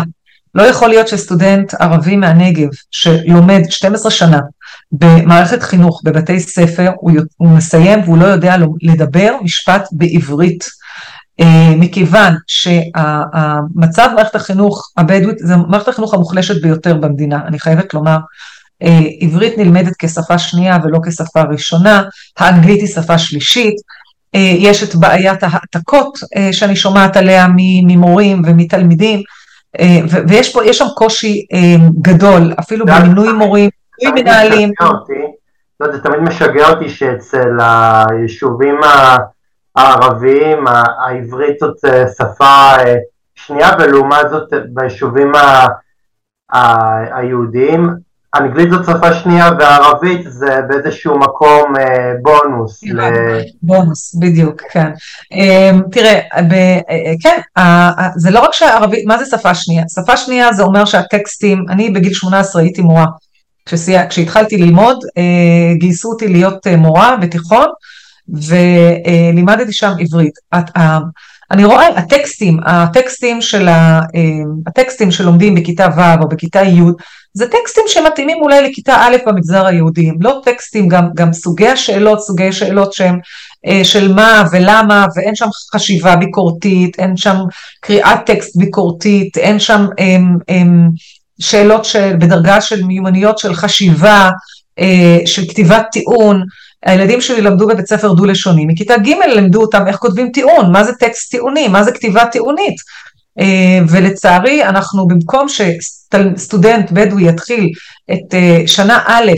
לא 0.54 0.62
יכול 0.62 0.88
להיות 0.88 1.08
שסטודנט 1.08 1.74
ערבי 1.74 2.16
מהנגב 2.16 2.68
שלומד 2.90 3.60
12 3.70 4.10
שנה 4.10 4.40
במערכת 4.92 5.62
חינוך, 5.62 6.00
בבתי 6.04 6.40
ספר, 6.40 6.90
הוא, 6.96 7.12
הוא 7.36 7.48
מסיים 7.48 8.00
והוא 8.04 8.18
לא 8.18 8.24
יודע 8.24 8.56
לדבר 8.82 9.36
משפט 9.42 9.88
בעברית. 9.92 10.64
אה, 11.40 11.72
מכיוון 11.76 12.34
שהמצב 12.46 14.08
מערכת 14.16 14.34
החינוך 14.34 14.92
הבדואית 14.96 15.38
זה 15.38 15.56
מערכת 15.56 15.88
החינוך 15.88 16.14
המוחלשת 16.14 16.62
ביותר 16.62 16.94
במדינה, 16.94 17.40
אני 17.46 17.58
חייבת 17.58 17.94
לומר, 17.94 18.16
אה, 18.82 19.00
עברית 19.20 19.58
נלמדת 19.58 19.92
כשפה 19.98 20.38
שנייה 20.38 20.78
ולא 20.84 20.98
כשפה 21.06 21.42
ראשונה, 21.42 22.02
האנגלית 22.38 22.80
היא 22.80 22.88
שפה 22.88 23.18
שלישית, 23.18 23.74
אה, 24.34 24.54
יש 24.58 24.82
את 24.82 24.94
בעיית 24.94 25.42
ההעתקות 25.42 26.18
שאני 26.52 26.76
שומעת 26.76 27.16
עליה 27.16 27.46
ממורים 27.86 28.42
ומתלמידים, 28.46 29.22
ויש 30.28 30.52
פה, 30.52 30.64
יש 30.64 30.78
שם 30.78 30.86
קושי 30.96 31.46
גדול, 32.02 32.52
אפילו 32.60 32.86
במינוי 32.86 33.32
מורים, 33.32 33.70
במינוי 34.02 34.22
מנהלים. 34.22 34.70
לא, 35.80 35.92
זה 35.92 36.00
תמיד 36.00 36.20
משגע 36.20 36.68
אותי 36.68 36.88
שאצל 36.88 37.58
היישובים 37.60 38.82
ה... 38.82 39.16
הערביים, 39.76 40.64
העברית 41.06 41.56
זאת 41.60 41.84
אה, 41.84 42.04
שפה 42.18 42.76
אה, 42.78 42.94
שנייה, 43.34 43.70
ולעומת 43.78 44.30
זאת 44.30 44.52
אה, 44.52 44.58
ביישובים 44.68 45.32
היהודיים, 47.12 47.90
אנגלית 48.34 48.70
זאת 48.70 48.84
שפה 48.84 49.14
שנייה 49.14 49.50
וערבית 49.58 50.20
זה 50.28 50.60
באיזשהו 50.68 51.18
מקום 51.18 51.74
בונוס. 52.22 52.84
בונוס, 53.62 54.14
בדיוק, 54.14 54.62
כן. 54.70 54.90
תראה, 55.92 56.20
כן, 57.22 57.40
זה 58.16 58.30
לא 58.30 58.40
רק 58.40 58.52
שערבית, 58.52 59.06
מה 59.06 59.18
זה 59.18 59.38
שפה 59.38 59.54
שנייה? 59.54 59.84
שפה 59.94 60.16
שנייה 60.16 60.52
זה 60.52 60.62
אומר 60.62 60.84
שהטקסטים, 60.84 61.64
אני 61.70 61.90
בגיל 61.90 62.12
18 62.12 62.62
הייתי 62.62 62.82
מורה. 62.82 63.06
כשהתחלתי 64.08 64.56
ללמוד, 64.56 64.98
גייסו 65.78 66.08
אותי 66.08 66.28
להיות 66.28 66.66
מורה 66.66 67.16
בתיכון, 67.16 67.66
ולימדתי 68.28 69.72
שם 69.72 69.92
עברית. 70.00 70.34
אני 71.50 71.64
רואה, 71.64 71.88
הטקסטים, 71.88 72.58
הטקסטים, 72.66 73.42
של 73.42 73.68
ה, 73.68 74.00
הטקסטים 74.66 75.10
שלומדים 75.10 75.54
בכיתה 75.54 75.86
ו' 75.96 76.22
או 76.22 76.28
בכיתה 76.28 76.62
י', 76.62 76.80
זה 77.36 77.46
טקסטים 77.46 77.84
שמתאימים 77.86 78.38
אולי 78.42 78.68
לכיתה 78.68 78.94
א' 78.94 79.16
במגזר 79.26 79.66
היהודי, 79.66 80.08
הם 80.08 80.16
לא 80.20 80.40
טקסטים, 80.44 80.88
גם, 80.88 81.08
גם 81.14 81.32
סוגי 81.32 81.68
השאלות, 81.68 82.20
סוגי 82.20 82.52
שאלות 82.52 82.92
שהם 82.92 83.18
אה, 83.66 83.84
של 83.84 84.12
מה 84.12 84.44
ולמה, 84.52 85.06
ואין 85.16 85.34
שם 85.34 85.46
חשיבה 85.74 86.16
ביקורתית, 86.16 86.98
אין 86.98 87.16
שם 87.16 87.36
קריאת 87.80 88.18
טקסט 88.26 88.56
ביקורתית, 88.56 89.36
אין 89.36 89.58
שם 89.58 89.86
הם, 89.98 90.36
הם, 90.48 90.88
שאלות 91.40 91.84
של, 91.84 92.16
בדרגה 92.16 92.60
של 92.60 92.84
מיומנויות 92.84 93.38
של 93.38 93.54
חשיבה, 93.54 94.30
אה, 94.78 95.18
של 95.26 95.42
כתיבת 95.48 95.86
טיעון, 95.92 96.44
הילדים 96.84 97.20
שלי 97.20 97.40
למדו 97.40 97.66
בבית 97.66 97.86
ספר 97.86 98.12
דו-לשוני, 98.12 98.66
מכיתה 98.66 98.96
ג' 98.96 99.08
לימדו 99.34 99.60
אותם 99.60 99.86
איך 99.86 99.96
כותבים 99.96 100.30
טיעון, 100.30 100.72
מה 100.72 100.84
זה 100.84 100.92
טקסט 100.92 101.30
טיעוני, 101.30 101.68
מה 101.68 101.84
זה 101.84 101.92
כתיבה 101.92 102.26
טיעונית. 102.26 102.74
אה, 103.40 103.78
ולצערי 103.88 104.64
אנחנו 104.64 105.08
במקום 105.08 105.46
שסטודנט 105.48 106.90
בדואי 106.90 107.28
יתחיל 107.28 107.70
את 108.12 108.34
אה, 108.34 108.62
שנה 108.66 108.98
א' 109.06 109.32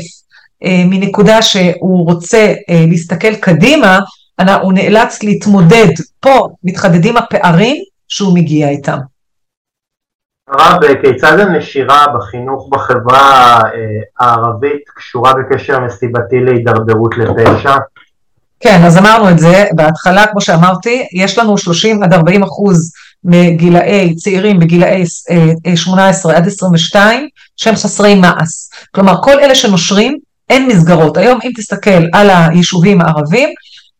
אה, 0.64 0.82
מנקודה 0.86 1.42
שהוא 1.42 2.06
רוצה 2.06 2.54
להסתכל 2.90 3.34
קדימה, 3.34 3.98
הוא 4.62 4.72
נאלץ 4.72 5.22
להתמודד, 5.22 5.92
פה 6.20 6.48
מתחדדים 6.64 7.16
הפערים 7.16 7.76
שהוא 8.08 8.34
מגיע 8.34 8.68
איתם. 8.68 8.98
הרב, 10.48 10.80
כיצד 11.02 11.40
הנשירה 11.40 12.06
בחינוך 12.14 12.68
בחברה 12.70 13.60
אה, 13.64 13.70
הערבית 14.20 14.82
קשורה 14.96 15.32
בקשר 15.34 15.80
מסיבתי 15.80 16.40
להידרדרות 16.40 17.18
לפשע? 17.18 17.76
כן, 18.60 18.80
אז 18.84 18.98
אמרנו 18.98 19.30
את 19.30 19.38
זה 19.38 19.64
בהתחלה, 19.72 20.26
כמו 20.26 20.40
שאמרתי, 20.40 21.06
יש 21.12 21.38
לנו 21.38 21.58
30 21.58 22.02
עד 22.02 22.12
40 22.12 22.42
אחוז 22.42 22.92
מגילאי 23.24 24.14
צעירים 24.14 24.60
בגילאי 24.60 25.04
18 25.74 26.32
אה, 26.32 26.38
עד 26.38 26.46
22 26.46 27.28
שהם 27.56 27.74
חסרי 27.74 28.14
מעש. 28.14 28.68
כלומר, 28.94 29.22
כל 29.22 29.38
אלה 29.38 29.54
שנושרים 29.54 30.18
אין 30.50 30.68
מסגרות. 30.68 31.16
היום 31.16 31.38
אם 31.44 31.50
תסתכל 31.56 32.04
על 32.12 32.30
היישובים 32.30 33.00
הערבים, 33.00 33.48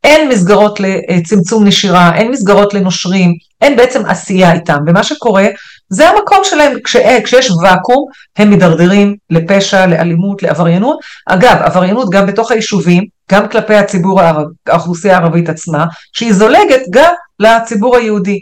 אין 0.04 0.28
מסגרות 0.28 0.80
לצמצום 0.80 1.64
נשירה, 1.64 2.16
אין 2.16 2.30
מסגרות 2.30 2.74
לנושרים, 2.74 3.34
אין 3.60 3.76
בעצם 3.76 4.06
עשייה 4.06 4.52
איתם, 4.52 4.78
ומה 4.86 5.02
שקורה 5.02 5.46
זה 5.88 6.08
המקום 6.08 6.38
שלהם, 6.42 6.72
כש, 6.84 6.96
כשיש 7.24 7.50
ואקום 7.62 8.08
הם 8.38 8.50
מידרדרים 8.50 9.16
לפשע, 9.30 9.86
לאלימות, 9.86 10.42
לעבריינות. 10.42 10.98
אגב, 11.26 11.56
עבריינות 11.62 12.10
גם 12.10 12.26
בתוך 12.26 12.52
היישובים, 12.52 13.04
גם 13.32 13.48
כלפי 13.48 13.74
הציבור 13.74 14.20
הערב, 14.20 14.46
האוכלוסייה 14.66 15.18
הערבית 15.18 15.48
עצמה, 15.48 15.86
שהיא 16.12 16.32
זולגת 16.32 16.80
גם 16.90 17.12
לציבור 17.40 17.96
היהודי. 17.96 18.40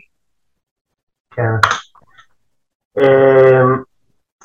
כן. 1.36 1.42
אמ, 3.00 3.82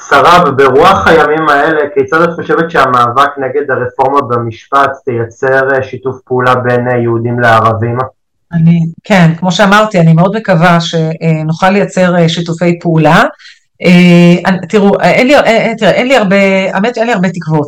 שרה, 0.10 0.52
ברוח 0.52 1.08
הימים 1.08 1.50
האלה, 1.50 1.82
כיצד 1.94 2.22
את 2.22 2.30
חושבת 2.36 2.72
שהמאבק 2.72 3.30
נגד 3.38 3.72
הרפורמה 3.72 4.22
במשפט 4.22 4.92
תייצר 5.06 5.76
אה, 5.76 5.84
שיתוף 5.84 6.22
פעולה 6.26 6.56
בין 6.56 6.88
אה, 6.88 6.98
יהודים 6.98 7.40
לערבים? 7.40 7.98
אני, 8.54 8.80
כן, 9.04 9.32
כמו 9.38 9.52
שאמרתי, 9.52 10.00
אני 10.00 10.14
מאוד 10.14 10.38
מקווה 10.38 10.78
שנוכל 10.82 11.70
לייצר 11.70 12.18
אה, 12.18 12.30
שיתופי 12.30 12.80
פעולה. 12.80 13.24
תראו, 14.70 15.00
אין 15.02 15.28
לי, 15.28 15.34
תראה, 15.78 15.92
אין 15.92 16.08
לי 16.08 16.16
הרבה, 16.16 16.36
האמת 16.74 16.98
אין 16.98 17.08
לי 17.08 17.14
הרבה 17.14 17.30
תקוות 17.30 17.68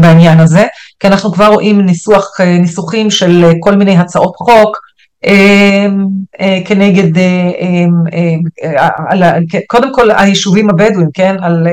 בעניין 0.00 0.40
הזה, 0.40 0.66
כי 1.00 1.06
אנחנו 1.06 1.32
כבר 1.32 1.46
רואים 1.46 1.80
ניסוח, 1.80 2.40
ניסוחים 2.40 3.10
של 3.10 3.44
כל 3.60 3.74
מיני 3.74 3.96
הצעות 3.96 4.36
חוק, 4.36 4.78
אמ, 5.26 6.06
אה, 6.40 6.58
כנגד, 6.64 7.18
אה, 7.18 7.50
אמ, 7.60 7.92
אה, 8.62 9.38
קודם 9.66 9.94
כל 9.94 10.10
היישובים 10.10 10.70
הבדואים, 10.70 11.08
כן, 11.14 11.36
על 11.42 11.66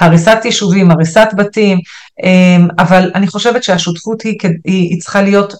הריסת 0.00 0.38
יישובים, 0.44 0.90
הריסת 0.90 1.28
בתים, 1.36 1.78
אמ, 2.24 2.68
אבל 2.78 3.10
אני 3.14 3.26
חושבת 3.26 3.62
שהשותפות 3.62 4.22
היא, 4.22 4.38
היא 4.64 5.00
צריכה 5.00 5.22
להיות, 5.22 5.54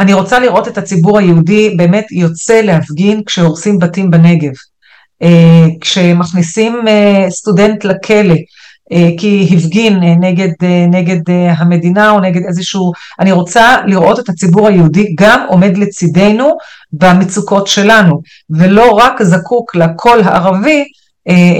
אני 0.00 0.12
רוצה 0.12 0.38
לראות 0.38 0.68
את 0.68 0.78
הציבור 0.78 1.18
היהודי 1.18 1.74
באמת 1.76 2.12
יוצא 2.12 2.60
להפגין 2.60 3.22
כשהורסים 3.26 3.78
בתים 3.78 4.10
בנגב, 4.10 4.52
כשמכניסים 5.80 6.84
סטודנט 7.30 7.84
לכלא, 7.84 8.34
אה, 8.92 9.08
כי 9.18 9.48
הפגין 9.56 10.02
אה, 10.02 10.14
נגד, 10.20 10.48
אה, 10.62 10.86
נגד 10.90 11.20
המדינה 11.56 12.10
או 12.10 12.20
נגד 12.20 12.42
איזשהו, 12.46 12.92
אני 13.20 13.32
רוצה 13.32 13.76
לראות 13.86 14.18
את 14.18 14.28
הציבור 14.28 14.68
היהודי 14.68 15.14
גם 15.18 15.46
עומד 15.48 15.78
לצידנו 15.78 16.56
במצוקות 16.92 17.66
שלנו, 17.66 18.20
ולא 18.50 18.90
רק 18.90 19.22
זקוק 19.22 19.74
לקול 19.74 20.20
הערבי, 20.24 20.84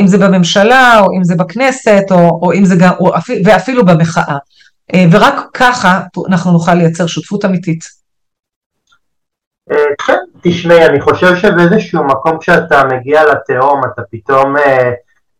אם 0.00 0.06
זה 0.06 0.18
בממשלה 0.18 1.00
או 1.00 1.06
אם 1.18 1.24
זה 1.24 1.34
בכנסת 1.36 2.02
או, 2.10 2.40
או 2.42 2.52
אם 2.52 2.64
זה 2.64 2.76
גם, 2.76 2.92
או 3.00 3.16
אפילו, 3.16 3.40
ואפילו 3.44 3.86
במחאה. 3.86 4.36
ורק 5.10 5.34
ככה 5.54 6.00
אנחנו 6.28 6.52
נוכל 6.52 6.74
לייצר 6.74 7.06
שותפות 7.06 7.44
אמיתית. 7.44 7.84
כן, 10.06 10.18
תשמעי, 10.42 10.86
אני 10.86 11.00
חושב 11.00 11.36
שבאיזשהו 11.36 12.04
מקום 12.04 12.38
כשאתה 12.38 12.84
מגיע 12.84 13.22
לתהום 13.24 13.80
אתה 13.84 14.02
פתאום 14.10 14.54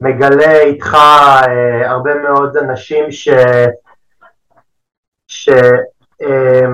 מגלה 0.01 0.61
איתך 0.61 0.95
אה, 0.95 1.91
הרבה 1.91 2.15
מאוד 2.15 2.57
אנשים 2.57 3.13
ש... 3.13 3.29
ש... 5.29 5.49
אה, 6.23 6.67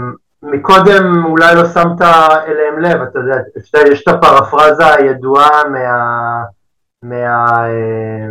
מקודם 0.43 1.25
אולי 1.25 1.55
לא 1.55 1.65
שמת 1.65 2.03
אליהם 2.47 2.79
לב, 2.79 3.03
אתה 3.03 3.19
יודע, 3.19 3.37
יש 3.93 4.03
את 4.03 4.09
הפרפרזה 4.09 4.95
הידועה 4.95 5.65
מה... 5.65 6.43
מה... 7.03 7.49
אה, 7.67 8.27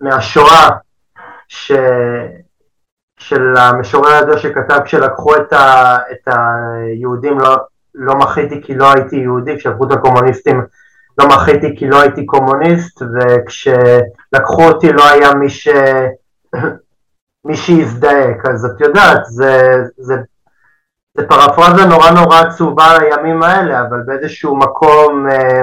מהשואה 0.00 0.68
ש... 1.48 1.72
של 3.18 3.56
המשורר 3.56 4.12
הזה 4.12 4.38
שכתב 4.38 4.80
כשלקחו 4.84 5.36
את, 5.36 5.52
ה... 5.52 5.96
את 6.12 6.28
היהודים, 6.28 7.38
לא, 7.38 7.56
לא 7.94 8.14
מחיתי 8.14 8.62
כי 8.62 8.74
לא 8.74 8.92
הייתי 8.92 9.16
יהודי, 9.16 9.58
כשלקחו 9.58 9.84
את 9.84 9.92
הקומוניסטים 9.92 10.62
לא 11.18 11.28
מחיתי 11.28 11.76
כי 11.78 11.88
לא 11.88 12.00
הייתי 12.00 12.26
קומוניסט, 12.26 13.02
וכשלקחו 13.02 14.62
אותי 14.62 14.92
לא 14.92 15.08
היה 15.08 15.34
מי, 15.34 15.50
ש... 15.50 15.68
מי 17.46 17.56
שיזדעק, 17.56 18.46
אז 18.46 18.64
את 18.64 18.80
יודעת, 18.80 19.24
זה, 19.24 19.68
זה, 19.96 20.14
זה 21.14 21.26
פרפרזה 21.28 21.84
נורא 21.84 22.10
נורא 22.10 22.40
עצובה 22.40 22.98
לימים 22.98 23.42
האלה, 23.42 23.80
אבל 23.80 24.02
באיזשהו 24.06 24.56
מקום 24.56 25.26
אה, 25.30 25.62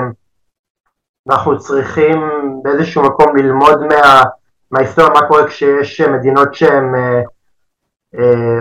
אנחנו 1.29 1.59
צריכים 1.59 2.29
באיזשהו 2.63 3.03
מקום 3.03 3.37
ללמוד 3.37 3.81
מה, 3.81 4.23
מההיסטוריה, 4.71 5.11
מה 5.13 5.27
קורה 5.27 5.47
כשיש 5.47 6.01
מדינות 6.01 6.53
שהן 6.53 6.95
אה, 6.95 7.21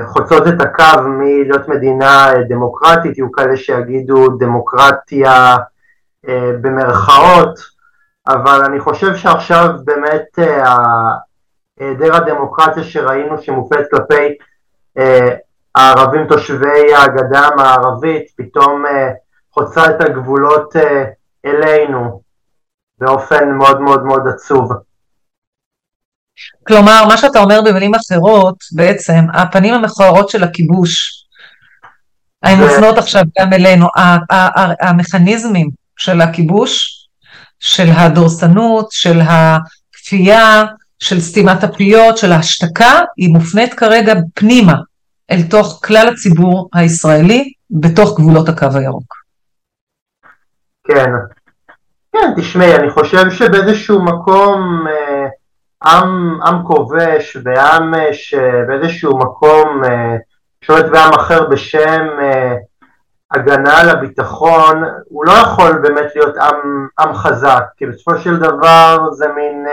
חוצות 0.06 0.42
את 0.48 0.60
הקו 0.60 1.02
מלהיות 1.02 1.68
מדינה 1.68 2.32
דמוקרטית, 2.48 3.18
יהיו 3.18 3.32
כאלה 3.32 3.56
שיגידו 3.56 4.28
דמוקרטיה 4.28 5.56
אה, 6.28 6.52
במרכאות, 6.60 7.58
אבל 8.28 8.64
אני 8.64 8.80
חושב 8.80 9.16
שעכשיו 9.16 9.68
באמת 9.84 10.38
אה, 10.38 11.12
היעדר 11.80 12.16
הדמוקרטיה 12.16 12.84
שראינו 12.84 13.42
שמופעלת 13.42 13.86
כלפי 13.90 14.36
אה, 14.98 15.34
הערבים 15.74 16.26
תושבי 16.26 16.94
הגדה 16.94 17.40
המערבית 17.40 18.30
פתאום 18.36 18.84
חוצה 19.54 19.90
את 19.90 20.00
הגבולות 20.00 20.76
אלינו 21.44 22.22
באופן 22.98 23.50
מאוד 23.50 23.80
מאוד 23.80 24.04
מאוד 24.04 24.28
עצוב. 24.28 24.72
כלומר, 26.66 27.04
מה 27.08 27.16
שאתה 27.16 27.38
אומר 27.38 27.62
במילים 27.62 27.94
אחרות, 27.94 28.56
בעצם, 28.72 29.24
הפנים 29.34 29.74
המכוערות 29.74 30.28
של 30.28 30.44
הכיבוש, 30.44 31.20
הן 32.42 32.58
מופנות 32.60 32.98
עכשיו 32.98 33.22
גם 33.40 33.52
אלינו, 33.52 33.86
המכניזמים 34.80 35.70
של 35.96 36.20
הכיבוש, 36.20 37.00
של 37.60 37.90
הדורסנות, 37.96 38.88
של 38.90 39.20
הכפייה, 39.20 40.64
של 40.98 41.20
סתימת 41.20 41.64
הפיות, 41.64 42.18
של 42.18 42.32
ההשתקה, 42.32 43.00
היא 43.16 43.28
מופנית 43.28 43.74
כרגע 43.74 44.14
פנימה 44.34 44.74
אל 45.30 45.42
תוך 45.42 45.80
כלל 45.84 46.08
הציבור 46.08 46.68
הישראלי 46.74 47.52
בתוך 47.70 48.20
גבולות 48.20 48.48
הקו 48.48 48.66
הירוק. 48.74 49.14
כן, 50.88 51.10
כן, 52.12 52.32
תשמעי, 52.36 52.76
אני 52.76 52.90
חושב 52.90 53.30
שבאיזשהו 53.30 54.04
מקום 54.04 54.86
אה, 54.88 55.26
עם, 55.84 56.40
עם 56.46 56.62
כובש 56.66 57.36
ועם 57.44 57.94
אה, 57.94 58.14
שבאיזשהו 58.14 59.18
מקום 59.18 59.84
אה, 59.84 60.16
שולט 60.60 60.84
בעם 60.92 61.12
אחר 61.12 61.46
בשם 61.46 62.06
אה, 62.22 62.54
הגנה 63.30 63.80
על 63.80 63.88
הביטחון, 63.88 64.82
הוא 65.08 65.24
לא 65.26 65.32
יכול 65.32 65.78
באמת 65.82 66.16
להיות 66.16 66.36
עם, 66.36 66.86
עם 66.98 67.14
חזק, 67.14 67.62
כי 67.76 67.86
בסופו 67.86 68.18
של 68.18 68.36
דבר 68.36 68.98
זה 69.12 69.26
מין, 69.36 69.66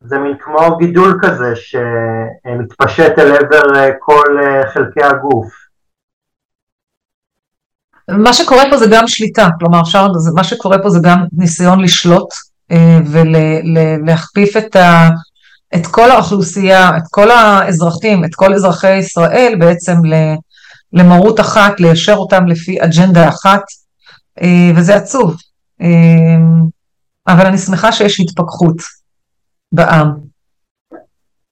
זה 0.00 0.18
מין 0.18 0.36
כמו 0.40 0.76
גידול 0.76 1.18
כזה 1.22 1.56
שמתפשט 1.56 3.18
אל 3.18 3.36
עבר 3.36 3.90
כל 3.98 4.38
חלקי 4.72 5.02
הגוף. 5.02 5.52
מה 8.08 8.32
שקורה 8.32 8.62
פה 8.70 8.76
זה 8.76 8.86
גם 8.92 9.06
שליטה, 9.06 9.48
כלומר 9.58 9.80
אפשר, 9.80 10.06
מה 10.34 10.44
שקורה 10.44 10.82
פה 10.82 10.90
זה 10.90 10.98
גם 11.02 11.24
ניסיון 11.32 11.80
לשלוט 11.80 12.28
ולהכפיף 13.06 14.56
את, 14.56 14.76
ה, 14.76 15.08
את 15.74 15.86
כל 15.86 16.10
האוכלוסייה, 16.10 16.96
את 16.96 17.02
כל 17.10 17.30
האזרחים, 17.30 18.24
את 18.24 18.34
כל 18.34 18.54
אזרחי 18.54 18.96
ישראל 18.96 19.54
בעצם. 19.58 19.96
למרות 20.92 21.40
אחת, 21.40 21.80
ליישר 21.80 22.14
אותם 22.14 22.46
לפי 22.46 22.82
אג'נדה 22.84 23.28
אחת, 23.28 23.62
אה, 24.42 24.70
וזה 24.76 24.94
עצוב. 24.94 25.36
אה, 25.82 25.86
אבל 27.28 27.46
אני 27.46 27.58
שמחה 27.58 27.92
שיש 27.92 28.20
התפכחות 28.20 28.76
בעם. 29.72 30.14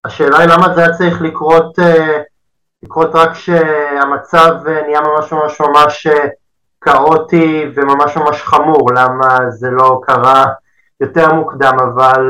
השאלה 0.04 0.38
היא 0.38 0.48
למה 0.48 0.74
זה 0.74 0.80
היה 0.80 0.92
צריך 0.92 1.22
לקרות, 1.22 1.78
אה, 1.78 2.22
לקרות 2.82 3.10
רק 3.14 3.32
כשהמצב 3.32 4.52
נהיה 4.86 5.00
ממש 5.00 5.32
ממש 5.32 5.60
ממש 5.60 6.06
כאוטי 6.80 7.64
וממש 7.74 8.16
ממש 8.16 8.42
חמור, 8.42 8.90
למה 8.96 9.38
זה 9.50 9.68
לא 9.70 10.00
קרה 10.06 10.46
יותר 11.00 11.32
מוקדם, 11.34 11.76
אבל 11.80 12.22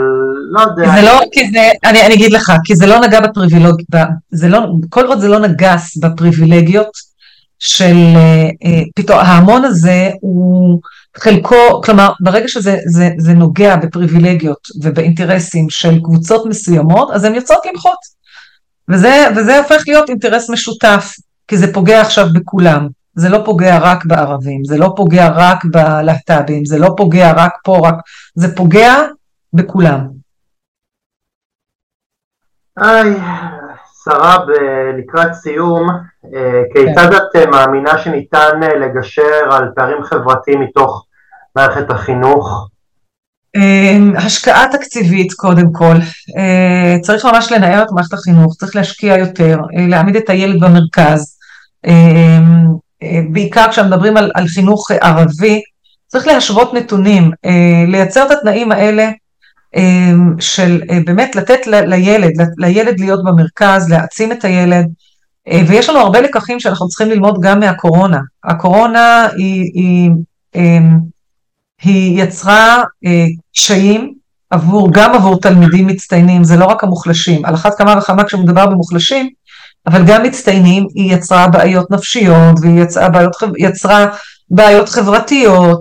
לא 0.51 0.61
יודע. 0.61 0.97
זה 0.97 1.03
לא, 1.03 1.21
כי 1.33 1.51
זה, 1.51 1.71
אני, 1.85 2.07
אני 2.07 2.15
אגיד 2.15 2.33
לך, 2.33 2.53
כי 2.65 2.77
זה 2.77 2.87
לא 2.87 3.01
נגע 3.01 3.21
בפריבילגיות, 3.21 3.83
זה 4.31 4.49
לא, 4.49 4.61
כל 4.89 5.07
עוד 5.07 5.21
זה 5.21 5.29
לא 5.29 5.39
נגס 5.39 5.97
בפריבילגיות 5.97 6.91
של 7.59 7.95
אה, 8.17 8.49
אה, 8.65 8.83
פתאום, 8.97 9.19
ההמון 9.19 9.65
הזה 9.65 10.11
הוא 10.21 10.81
חלקו, 11.17 11.83
כלומר, 11.85 12.13
ברגע 12.21 12.49
שזה 12.49 12.77
זה, 12.87 13.11
זה 13.19 13.33
נוגע 13.33 13.77
בפריבילגיות 13.77 14.69
ובאינטרסים 14.83 15.71
של 15.71 16.01
קבוצות 16.05 16.47
מסוימות, 16.47 17.11
אז 17.11 17.25
הן 17.25 17.35
יוצאות 17.35 17.67
למחות. 17.73 17.99
וזה, 18.89 19.27
וזה 19.37 19.59
הופך 19.59 19.83
להיות 19.87 20.09
אינטרס 20.09 20.51
משותף, 20.51 21.13
כי 21.49 21.57
זה 21.57 21.73
פוגע 21.73 22.01
עכשיו 22.01 22.27
בכולם. 22.35 22.89
זה 23.17 23.29
לא 23.29 23.43
פוגע 23.45 23.79
רק 23.79 24.05
בערבים, 24.05 24.65
זה 24.65 24.79
לא 24.79 24.93
פוגע 24.97 25.29
רק 25.35 25.65
בלהט"בים, 25.65 26.65
זה 26.65 26.79
לא 26.79 26.95
פוגע 26.97 27.33
רק 27.37 27.53
פה, 27.65 27.79
רק... 27.89 27.95
זה 28.35 28.57
פוגע 28.57 28.95
בכולם. 29.53 30.07
איי, 32.83 33.15
שרה, 34.05 34.37
לקראת 34.99 35.35
סיום, 35.35 35.89
כיצד 36.73 37.11
כן. 37.11 37.17
את 37.43 37.49
מאמינה 37.49 37.99
שניתן 37.99 38.61
לגשר 38.61 39.53
על 39.53 39.69
פערים 39.77 40.03
חברתיים 40.03 40.61
מתוך 40.61 41.07
מערכת 41.57 41.91
החינוך? 41.91 42.69
השקעה 44.17 44.65
תקציבית 44.73 45.33
קודם 45.33 45.73
כל, 45.73 45.95
צריך 47.03 47.25
ממש 47.25 47.53
לנער 47.53 47.83
את 47.83 47.91
מערכת 47.91 48.13
החינוך, 48.13 48.57
צריך 48.57 48.77
להשקיע 48.77 49.19
יותר, 49.19 49.59
להעמיד 49.89 50.17
את 50.17 50.31
הילד 50.31 50.65
במרכז, 50.65 51.39
בעיקר 53.31 53.67
כשמדברים 53.71 54.17
על, 54.17 54.31
על 54.35 54.47
חינוך 54.47 54.91
ערבי, 54.91 55.63
צריך 56.07 56.27
להשוות 56.27 56.75
נתונים, 56.75 57.31
לייצר 57.89 58.27
את 58.27 58.31
התנאים 58.31 58.73
האלה 58.73 59.11
של 60.41 60.83
באמת 61.07 61.37
לתת 61.37 61.67
לילד, 61.67 62.33
לילד 62.59 63.01
להיות 63.01 63.25
במרכז, 63.25 63.91
להעצים 63.91 64.33
את 64.33 64.45
הילד, 64.45 64.87
ויש 65.67 65.89
לנו 65.89 65.99
הרבה 65.99 66.21
לקחים 66.21 66.61
שאנחנו 66.61 66.89
צריכים 66.89 67.09
ללמוד 67.09 67.41
גם 67.41 67.61
מהקורונה. 67.61 68.19
הקורונה 68.45 69.29
היא, 69.37 69.71
היא, 69.75 70.11
היא 71.83 72.23
יצרה 72.23 72.83
קשיים 73.55 74.15
עבור, 74.51 74.89
גם 74.93 75.15
עבור 75.15 75.41
תלמידים 75.41 75.87
מצטיינים, 75.87 76.45
זה 76.45 76.57
לא 76.57 76.65
רק 76.65 76.85
המוחלשים, 76.85 77.45
על 77.45 77.55
אחת 77.55 77.79
כמה 77.79 77.99
וכמה 77.99 78.25
כשמדובר 78.25 78.67
במוחלשים, 78.67 79.31
אבל 79.87 80.05
גם 80.07 80.23
מצטיינים, 80.23 80.87
היא 80.95 81.15
יצרה 81.15 81.49
בעיות 81.49 81.91
נפשיות, 81.91 82.55
והיא 82.63 82.83
יצרה 82.83 83.09
בעיות, 83.09 83.33
יצרה 83.59 84.07
בעיות 84.51 84.89
חברתיות, 84.89 85.81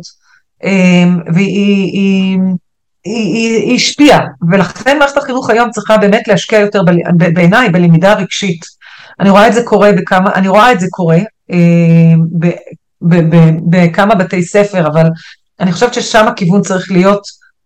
והיא 1.33 1.91
היא, 1.93 2.39
היא, 3.03 3.55
היא 3.55 3.75
השפיעה, 3.75 4.19
ולכן 4.51 4.99
מערכת 4.99 5.17
החינוך 5.17 5.49
היום 5.49 5.71
צריכה 5.71 5.97
באמת 5.97 6.27
להשקיע 6.27 6.59
יותר 6.59 6.81
בעיניי 7.33 7.69
בלמידה 7.69 8.13
רגשית. 8.13 8.65
אני 9.19 9.29
רואה 9.29 9.47
את 9.47 9.53
זה 9.53 9.63
קורה 9.63 9.91
בכמה, 9.91 10.31
אני 10.35 10.47
רואה 10.47 10.71
את 10.71 10.79
זה 10.79 10.87
קורה 10.89 11.17
בכמה 13.69 14.15
בתי 14.15 14.43
ספר, 14.43 14.87
אבל 14.87 15.05
אני 15.59 15.71
חושבת 15.71 15.93
ששם 15.93 16.27
הכיוון 16.27 16.61
צריך 16.61 16.91
להיות, 16.91 17.21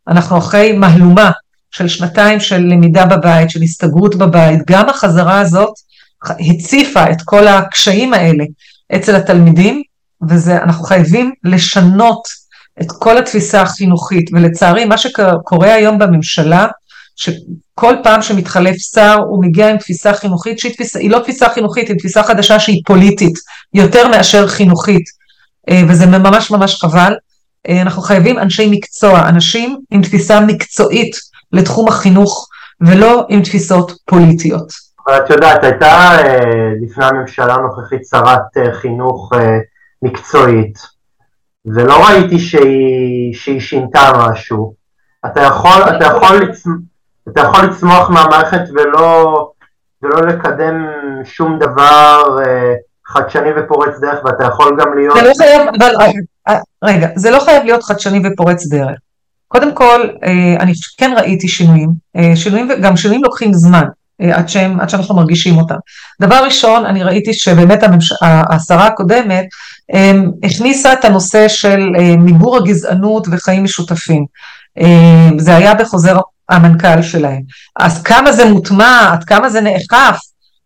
אנחנו 0.08 0.38
אחרי 0.38 0.72
מהלומה 0.72 1.32
של 1.72 1.88
שנתיים 1.88 2.40
של 2.40 2.58
למידה 2.58 3.06
בבית, 3.06 3.50
של 3.50 3.62
הסתגרות 3.62 4.16
בבית, 4.16 4.60
גם 4.68 4.90
החזרה 4.90 5.40
הזאת 5.40 5.74
הציפה 6.24 7.12
את 7.12 7.18
כל 7.26 7.48
הקשיים 7.48 8.14
האלה 8.14 8.44
אצל 8.96 9.16
התלמידים, 9.16 9.82
ואנחנו 10.28 10.84
חייבים 10.84 11.32
לשנות 11.44 12.22
את 12.82 12.88
כל 12.92 13.18
התפיסה 13.18 13.62
החינוכית, 13.62 14.30
ולצערי 14.34 14.86
מה 14.86 14.98
שקורה 14.98 15.74
היום 15.74 16.00
בממשלה, 16.00 16.68
שכל 17.16 17.96
פעם 18.04 18.22
שמתחלף 18.22 18.76
שר 18.78 19.18
הוא 19.30 19.44
מגיע 19.44 19.70
עם 19.70 19.78
תפיסה 19.78 20.14
חינוכית 20.14 20.60
שהיא 20.60 20.74
תפיסה, 20.74 21.00
היא 21.00 21.12
לא 21.12 21.20
תפיסה 21.20 21.50
חינוכית, 21.50 21.90
היא 21.90 21.98
תפיסה 21.98 22.24
חדשה 22.24 22.60
שהיא 22.60 22.82
פוליטית, 22.86 23.34
יותר 23.74 24.08
מאשר 24.08 24.48
חינוכית, 24.48 25.04
אה, 25.70 25.82
וזה 25.88 26.06
ממש 26.06 26.52
ממש 26.52 26.76
חבל. 26.76 27.14
אה, 27.70 27.82
אנחנו 27.82 28.02
חייבים 28.02 28.40
אנשי 28.40 28.68
מקצוע, 28.72 29.30
אנשים 29.30 29.80
עם 29.92 30.02
תפיסה 30.02 30.40
מקצועית 30.40 31.16
לתחום 31.52 31.88
החינוך, 31.88 32.48
ולא 32.82 33.26
עם 33.30 33.44
תפיסות 33.44 33.92
פוליטיות. 34.06 34.89
את 35.18 35.30
יודעת, 35.30 35.64
הייתה 35.64 35.88
אה, 35.88 36.72
לפני 36.82 37.06
הממשלה 37.06 37.54
הנוכחית 37.54 38.06
שרת 38.06 38.72
חינוך 38.82 39.32
מקצועית, 40.02 40.80
ולא 41.66 42.08
ראיתי 42.08 42.40
שהיא, 42.40 43.34
שהיא 43.34 43.60
שינתה 43.60 44.12
משהו. 44.18 44.74
אתה 45.26 45.42
יכול, 45.42 45.82
אתה 45.98 46.06
יכול, 46.06 46.36
לצ... 46.38 46.64
אתה 47.30 47.42
יכול 47.42 47.66
לצמוח 47.66 48.10
מהמערכת 48.10 48.62
ולא, 48.74 49.52
ולא 50.02 50.22
לקדם 50.22 50.88
שום 51.24 51.60
דבר 51.60 52.40
אה, 52.46 52.74
חדשני 53.08 53.50
ופורץ 53.58 54.00
דרך, 54.00 54.26
ואתה 54.26 54.44
יכול 54.44 54.78
גם 54.80 54.98
להיות... 54.98 55.18
זה 55.18 55.28
לא 55.28 55.34
חייב, 55.38 55.62
אבל 55.80 55.94
אה, 56.48 56.60
רגע, 56.84 57.08
זה 57.16 57.32
לא 57.32 57.40
חייב 57.40 57.64
להיות 57.64 57.84
חדשני 57.84 58.22
ופורץ 58.28 58.68
דרך. 58.68 59.00
קודם 59.48 59.76
כל, 59.76 60.10
אה, 60.24 60.56
אני 60.60 60.72
כן 60.98 61.14
ראיתי 61.18 61.48
שינויים, 61.48 61.90
אה, 62.16 62.36
שינויים, 62.36 62.70
גם 62.82 62.98
שינויים 62.98 63.24
לוקחים 63.24 63.54
זמן. 63.54 63.84
אה, 64.22 64.38
עד, 64.38 64.50
שהם, 64.50 64.80
עד 64.80 64.90
שאנחנו 64.90 65.16
מרגישים 65.16 65.58
אותם. 65.58 65.76
דבר 66.22 66.44
ראשון, 66.46 66.86
אני 66.86 67.04
ראיתי 67.04 67.34
שבאמת 67.34 67.84
הממש... 67.84 68.14
השרה 68.22 68.88
הקודמת 68.88 69.46
אמ, 69.94 70.32
הכניסה 70.44 70.94
את 70.94 71.06
הנושא 71.06 71.48
של 71.48 71.92
אה, 72.00 72.18
מיגור 72.18 72.58
הגזענות 72.58 73.28
וחיים 73.32 73.64
משותפים. 73.64 74.26
אה, 74.80 75.30
זה 75.38 75.56
היה 75.56 75.74
בחוזר 75.74 76.18
המנכ"ל 76.50 77.02
שלהם. 77.02 77.42
אז 77.80 78.04
כמה 78.04 78.32
זה 78.32 78.46
מוטמע, 78.46 79.10
עד 79.14 79.24
כמה 79.24 79.50
זה 79.50 79.62
נאכף, 79.62 80.18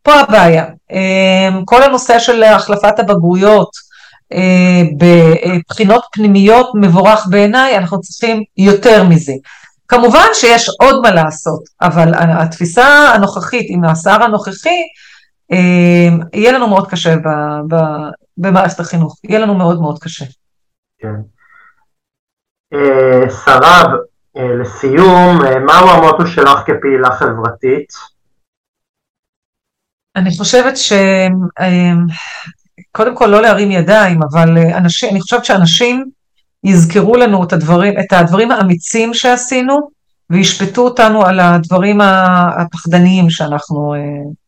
פה 0.04 0.20
הבעיה. 0.20 0.66
כל 1.66 1.84
הנושא 1.84 2.20
של 2.20 2.44
החלפת 2.44 3.00
הבגרויות 3.00 3.70
בבחינות 4.98 6.04
פנימיות 6.12 6.72
מבורך 6.76 7.28
בעיניי, 7.30 7.78
אנחנו 7.78 8.02
צריכים 8.02 8.44
יותר 8.58 9.04
מזה. 9.04 9.34
כמובן 9.94 10.28
שיש 10.34 10.70
עוד 10.82 11.02
מה 11.02 11.12
לעשות, 11.12 11.64
אבל 11.82 12.12
התפיסה 12.16 12.86
הנוכחית 13.16 13.66
עם 13.70 13.84
השר 13.84 14.24
הנוכחי, 14.24 14.82
אה, 15.52 16.10
יהיה 16.34 16.52
לנו 16.52 16.68
מאוד 16.68 16.90
קשה 16.92 17.16
ב, 17.16 17.28
ב, 17.70 17.78
במערכת 18.38 18.80
החינוך, 18.80 19.20
יהיה 19.24 19.40
לנו 19.40 19.56
מאוד 19.56 19.82
מאוד 19.82 20.00
קשה. 20.00 20.26
כן. 20.98 21.16
אה, 22.74 23.30
שרב, 23.46 23.88
אה, 24.38 24.56
לסיום, 24.62 25.38
מהו 25.66 25.90
המוטו 25.90 26.28
שלך 26.28 26.60
כפעילה 26.60 27.12
חברתית? 27.12 27.94
אני 30.16 30.30
חושבת 30.38 30.74
שקודם 32.92 33.16
כל 33.16 33.26
לא 33.26 33.42
להרים 33.42 33.72
ידיים, 33.72 34.20
אבל 34.24 34.58
אנשים, 34.58 35.10
אני 35.10 35.22
חושבת 35.22 35.46
שאנשים 35.46 36.10
יזכרו 36.64 37.16
לנו 37.16 37.44
את 37.44 37.54
הדברים, 37.54 37.94
את 38.00 38.14
הדברים 38.14 38.52
האמיצים 38.52 39.14
שעשינו, 39.14 39.90
וישפטו 40.30 40.82
אותנו 40.82 41.26
על 41.26 41.40
הדברים 41.40 42.02
הפחדניים 42.02 43.30
שאנחנו 43.30 43.94
אה, 43.94 44.00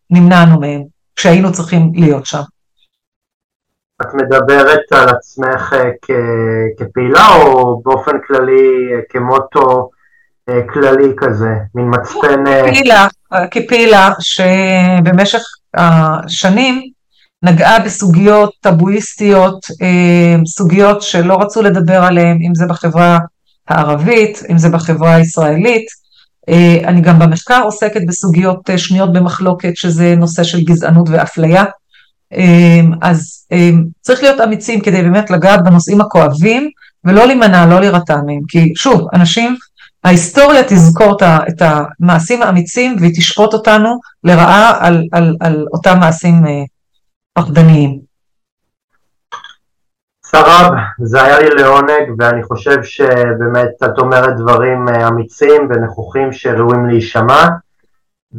נמנענו 0.10 0.60
מהם, 0.60 0.84
כשהיינו 1.16 1.52
צריכים 1.52 1.92
להיות 1.96 2.26
שם. 2.26 2.42
את 4.02 4.14
מדברת 4.14 4.92
על 4.92 5.10
עצמך 5.10 5.74
אה, 5.74 5.90
כפעילה 6.78 7.28
או 7.36 7.82
באופן 7.86 8.12
כללי 8.28 8.94
אה, 8.94 9.00
כמוטו 9.10 9.90
כללי 10.74 11.14
כזה, 11.18 11.54
מין 11.76 11.86
מצפן... 11.90 12.44
כפעילה, 12.46 13.08
כפעילה 13.52 14.10
שבמשך 14.20 15.42
השנים 15.74 16.90
נגעה 17.46 17.80
בסוגיות 17.80 18.52
טבואיסטיות, 18.62 19.66
אה, 19.82 20.36
סוגיות 20.46 21.02
שלא 21.02 21.38
רצו 21.42 21.62
לדבר 21.62 22.04
עליהן, 22.04 22.38
אם 22.48 22.56
זה 22.56 22.66
בחברה 22.66 23.18
הערבית, 23.68 24.44
אם 24.50 24.58
זה 24.58 24.70
בחברה 24.70 25.16
הישראלית. 25.16 25.86
אה, 26.50 26.78
אני 26.88 27.02
גם 27.02 27.20
במחקר 27.20 27.62
עוסקת 27.64 28.02
בסוגיות 28.08 28.70
אה, 28.70 28.78
שנויות 28.78 29.14
במחלוקת, 29.14 29.76
שזה 29.76 30.16
נושא 30.16 30.44
של 30.44 30.64
גזענות 30.64 31.10
ואפליה. 31.10 31.64
אז 33.02 33.46
צריך 34.02 34.24
להיות 34.24 34.42
אמיצים 34.42 34.82
כדי 34.82 35.02
באמת 35.02 35.32
לגעת 35.32 35.64
בנושאים 35.64 36.02
הכואבים, 36.02 36.70
ולא 37.04 37.26
להימנע, 37.28 37.66
לא 37.66 37.80
להירתע 37.80 38.16
מהם. 38.16 38.42
כי 38.48 38.74
שוב, 38.76 39.08
אנשים, 39.14 39.56
ההיסטוריה 40.04 40.64
תזכור 40.64 41.18
את 41.50 41.62
המעשים 41.62 42.42
האמיצים 42.42 42.96
והיא 43.00 43.12
תשפוט 43.16 43.54
אותנו 43.54 44.00
לרעה 44.24 44.86
על, 44.88 45.04
על, 45.12 45.36
על 45.40 45.66
אותם 45.74 46.00
מעשים 46.00 46.44
פחדניים. 47.38 48.00
שרב, 50.32 50.74
זה 51.04 51.24
היה 51.24 51.40
לי 51.40 51.50
לעונג 51.50 52.14
ואני 52.20 52.44
חושב 52.44 52.84
שבאמת 52.84 53.70
את 53.86 54.00
אומרת 54.00 54.38
דברים 54.38 54.90
אה, 54.90 55.08
אמיצים 55.08 55.70
ונכוחים 55.70 56.34
שראויים 56.34 56.86
להישמע 56.86 57.48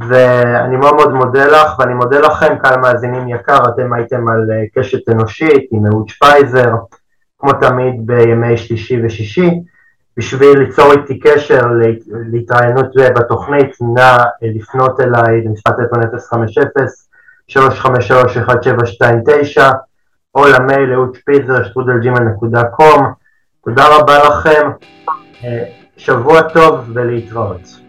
ואני 0.08 0.76
מאוד 0.76 0.94
מאוד 0.94 1.12
מודה 1.12 1.46
לך 1.46 1.78
ואני 1.78 1.94
מודה 1.94 2.20
לכם 2.20 2.58
קהל 2.62 2.80
מאזינים 2.80 3.28
יקר, 3.28 3.58
אתם 3.68 3.92
הייתם 3.92 4.28
על 4.28 4.50
אה, 4.50 4.64
קשת 4.74 5.08
אנושית 5.08 5.68
עם 5.72 5.86
אהוד 5.86 6.08
שפייזר 6.08 6.74
כמו 7.38 7.52
תמיד 7.52 8.06
בימי 8.06 8.56
שלישי 8.56 9.04
ושישי 9.04 9.50
בשביל 10.16 10.58
ליצור 10.58 10.92
איתי 10.92 11.18
קשר 11.18 11.60
להתראיינות 12.32 12.86
בתוכנית 13.16 13.76
נא 13.80 14.24
לפנות 14.42 15.00
אליי 15.00 15.42
למשפט 15.44 15.76
טלפון 15.76 16.00
050 16.30 16.64
353-1729 17.50 17.54
או 20.34 20.46
למייל 20.46 20.92
אהוד 20.92 21.14
שפיזר 21.14 21.64
שטרודלג'ימל.קום 21.64 23.12
תודה 23.64 23.84
רבה 23.96 24.28
לכם, 24.28 24.70
אה, 25.44 25.64
שבוע 25.96 26.42
טוב 26.42 26.90
ולהתראות. 26.94 27.85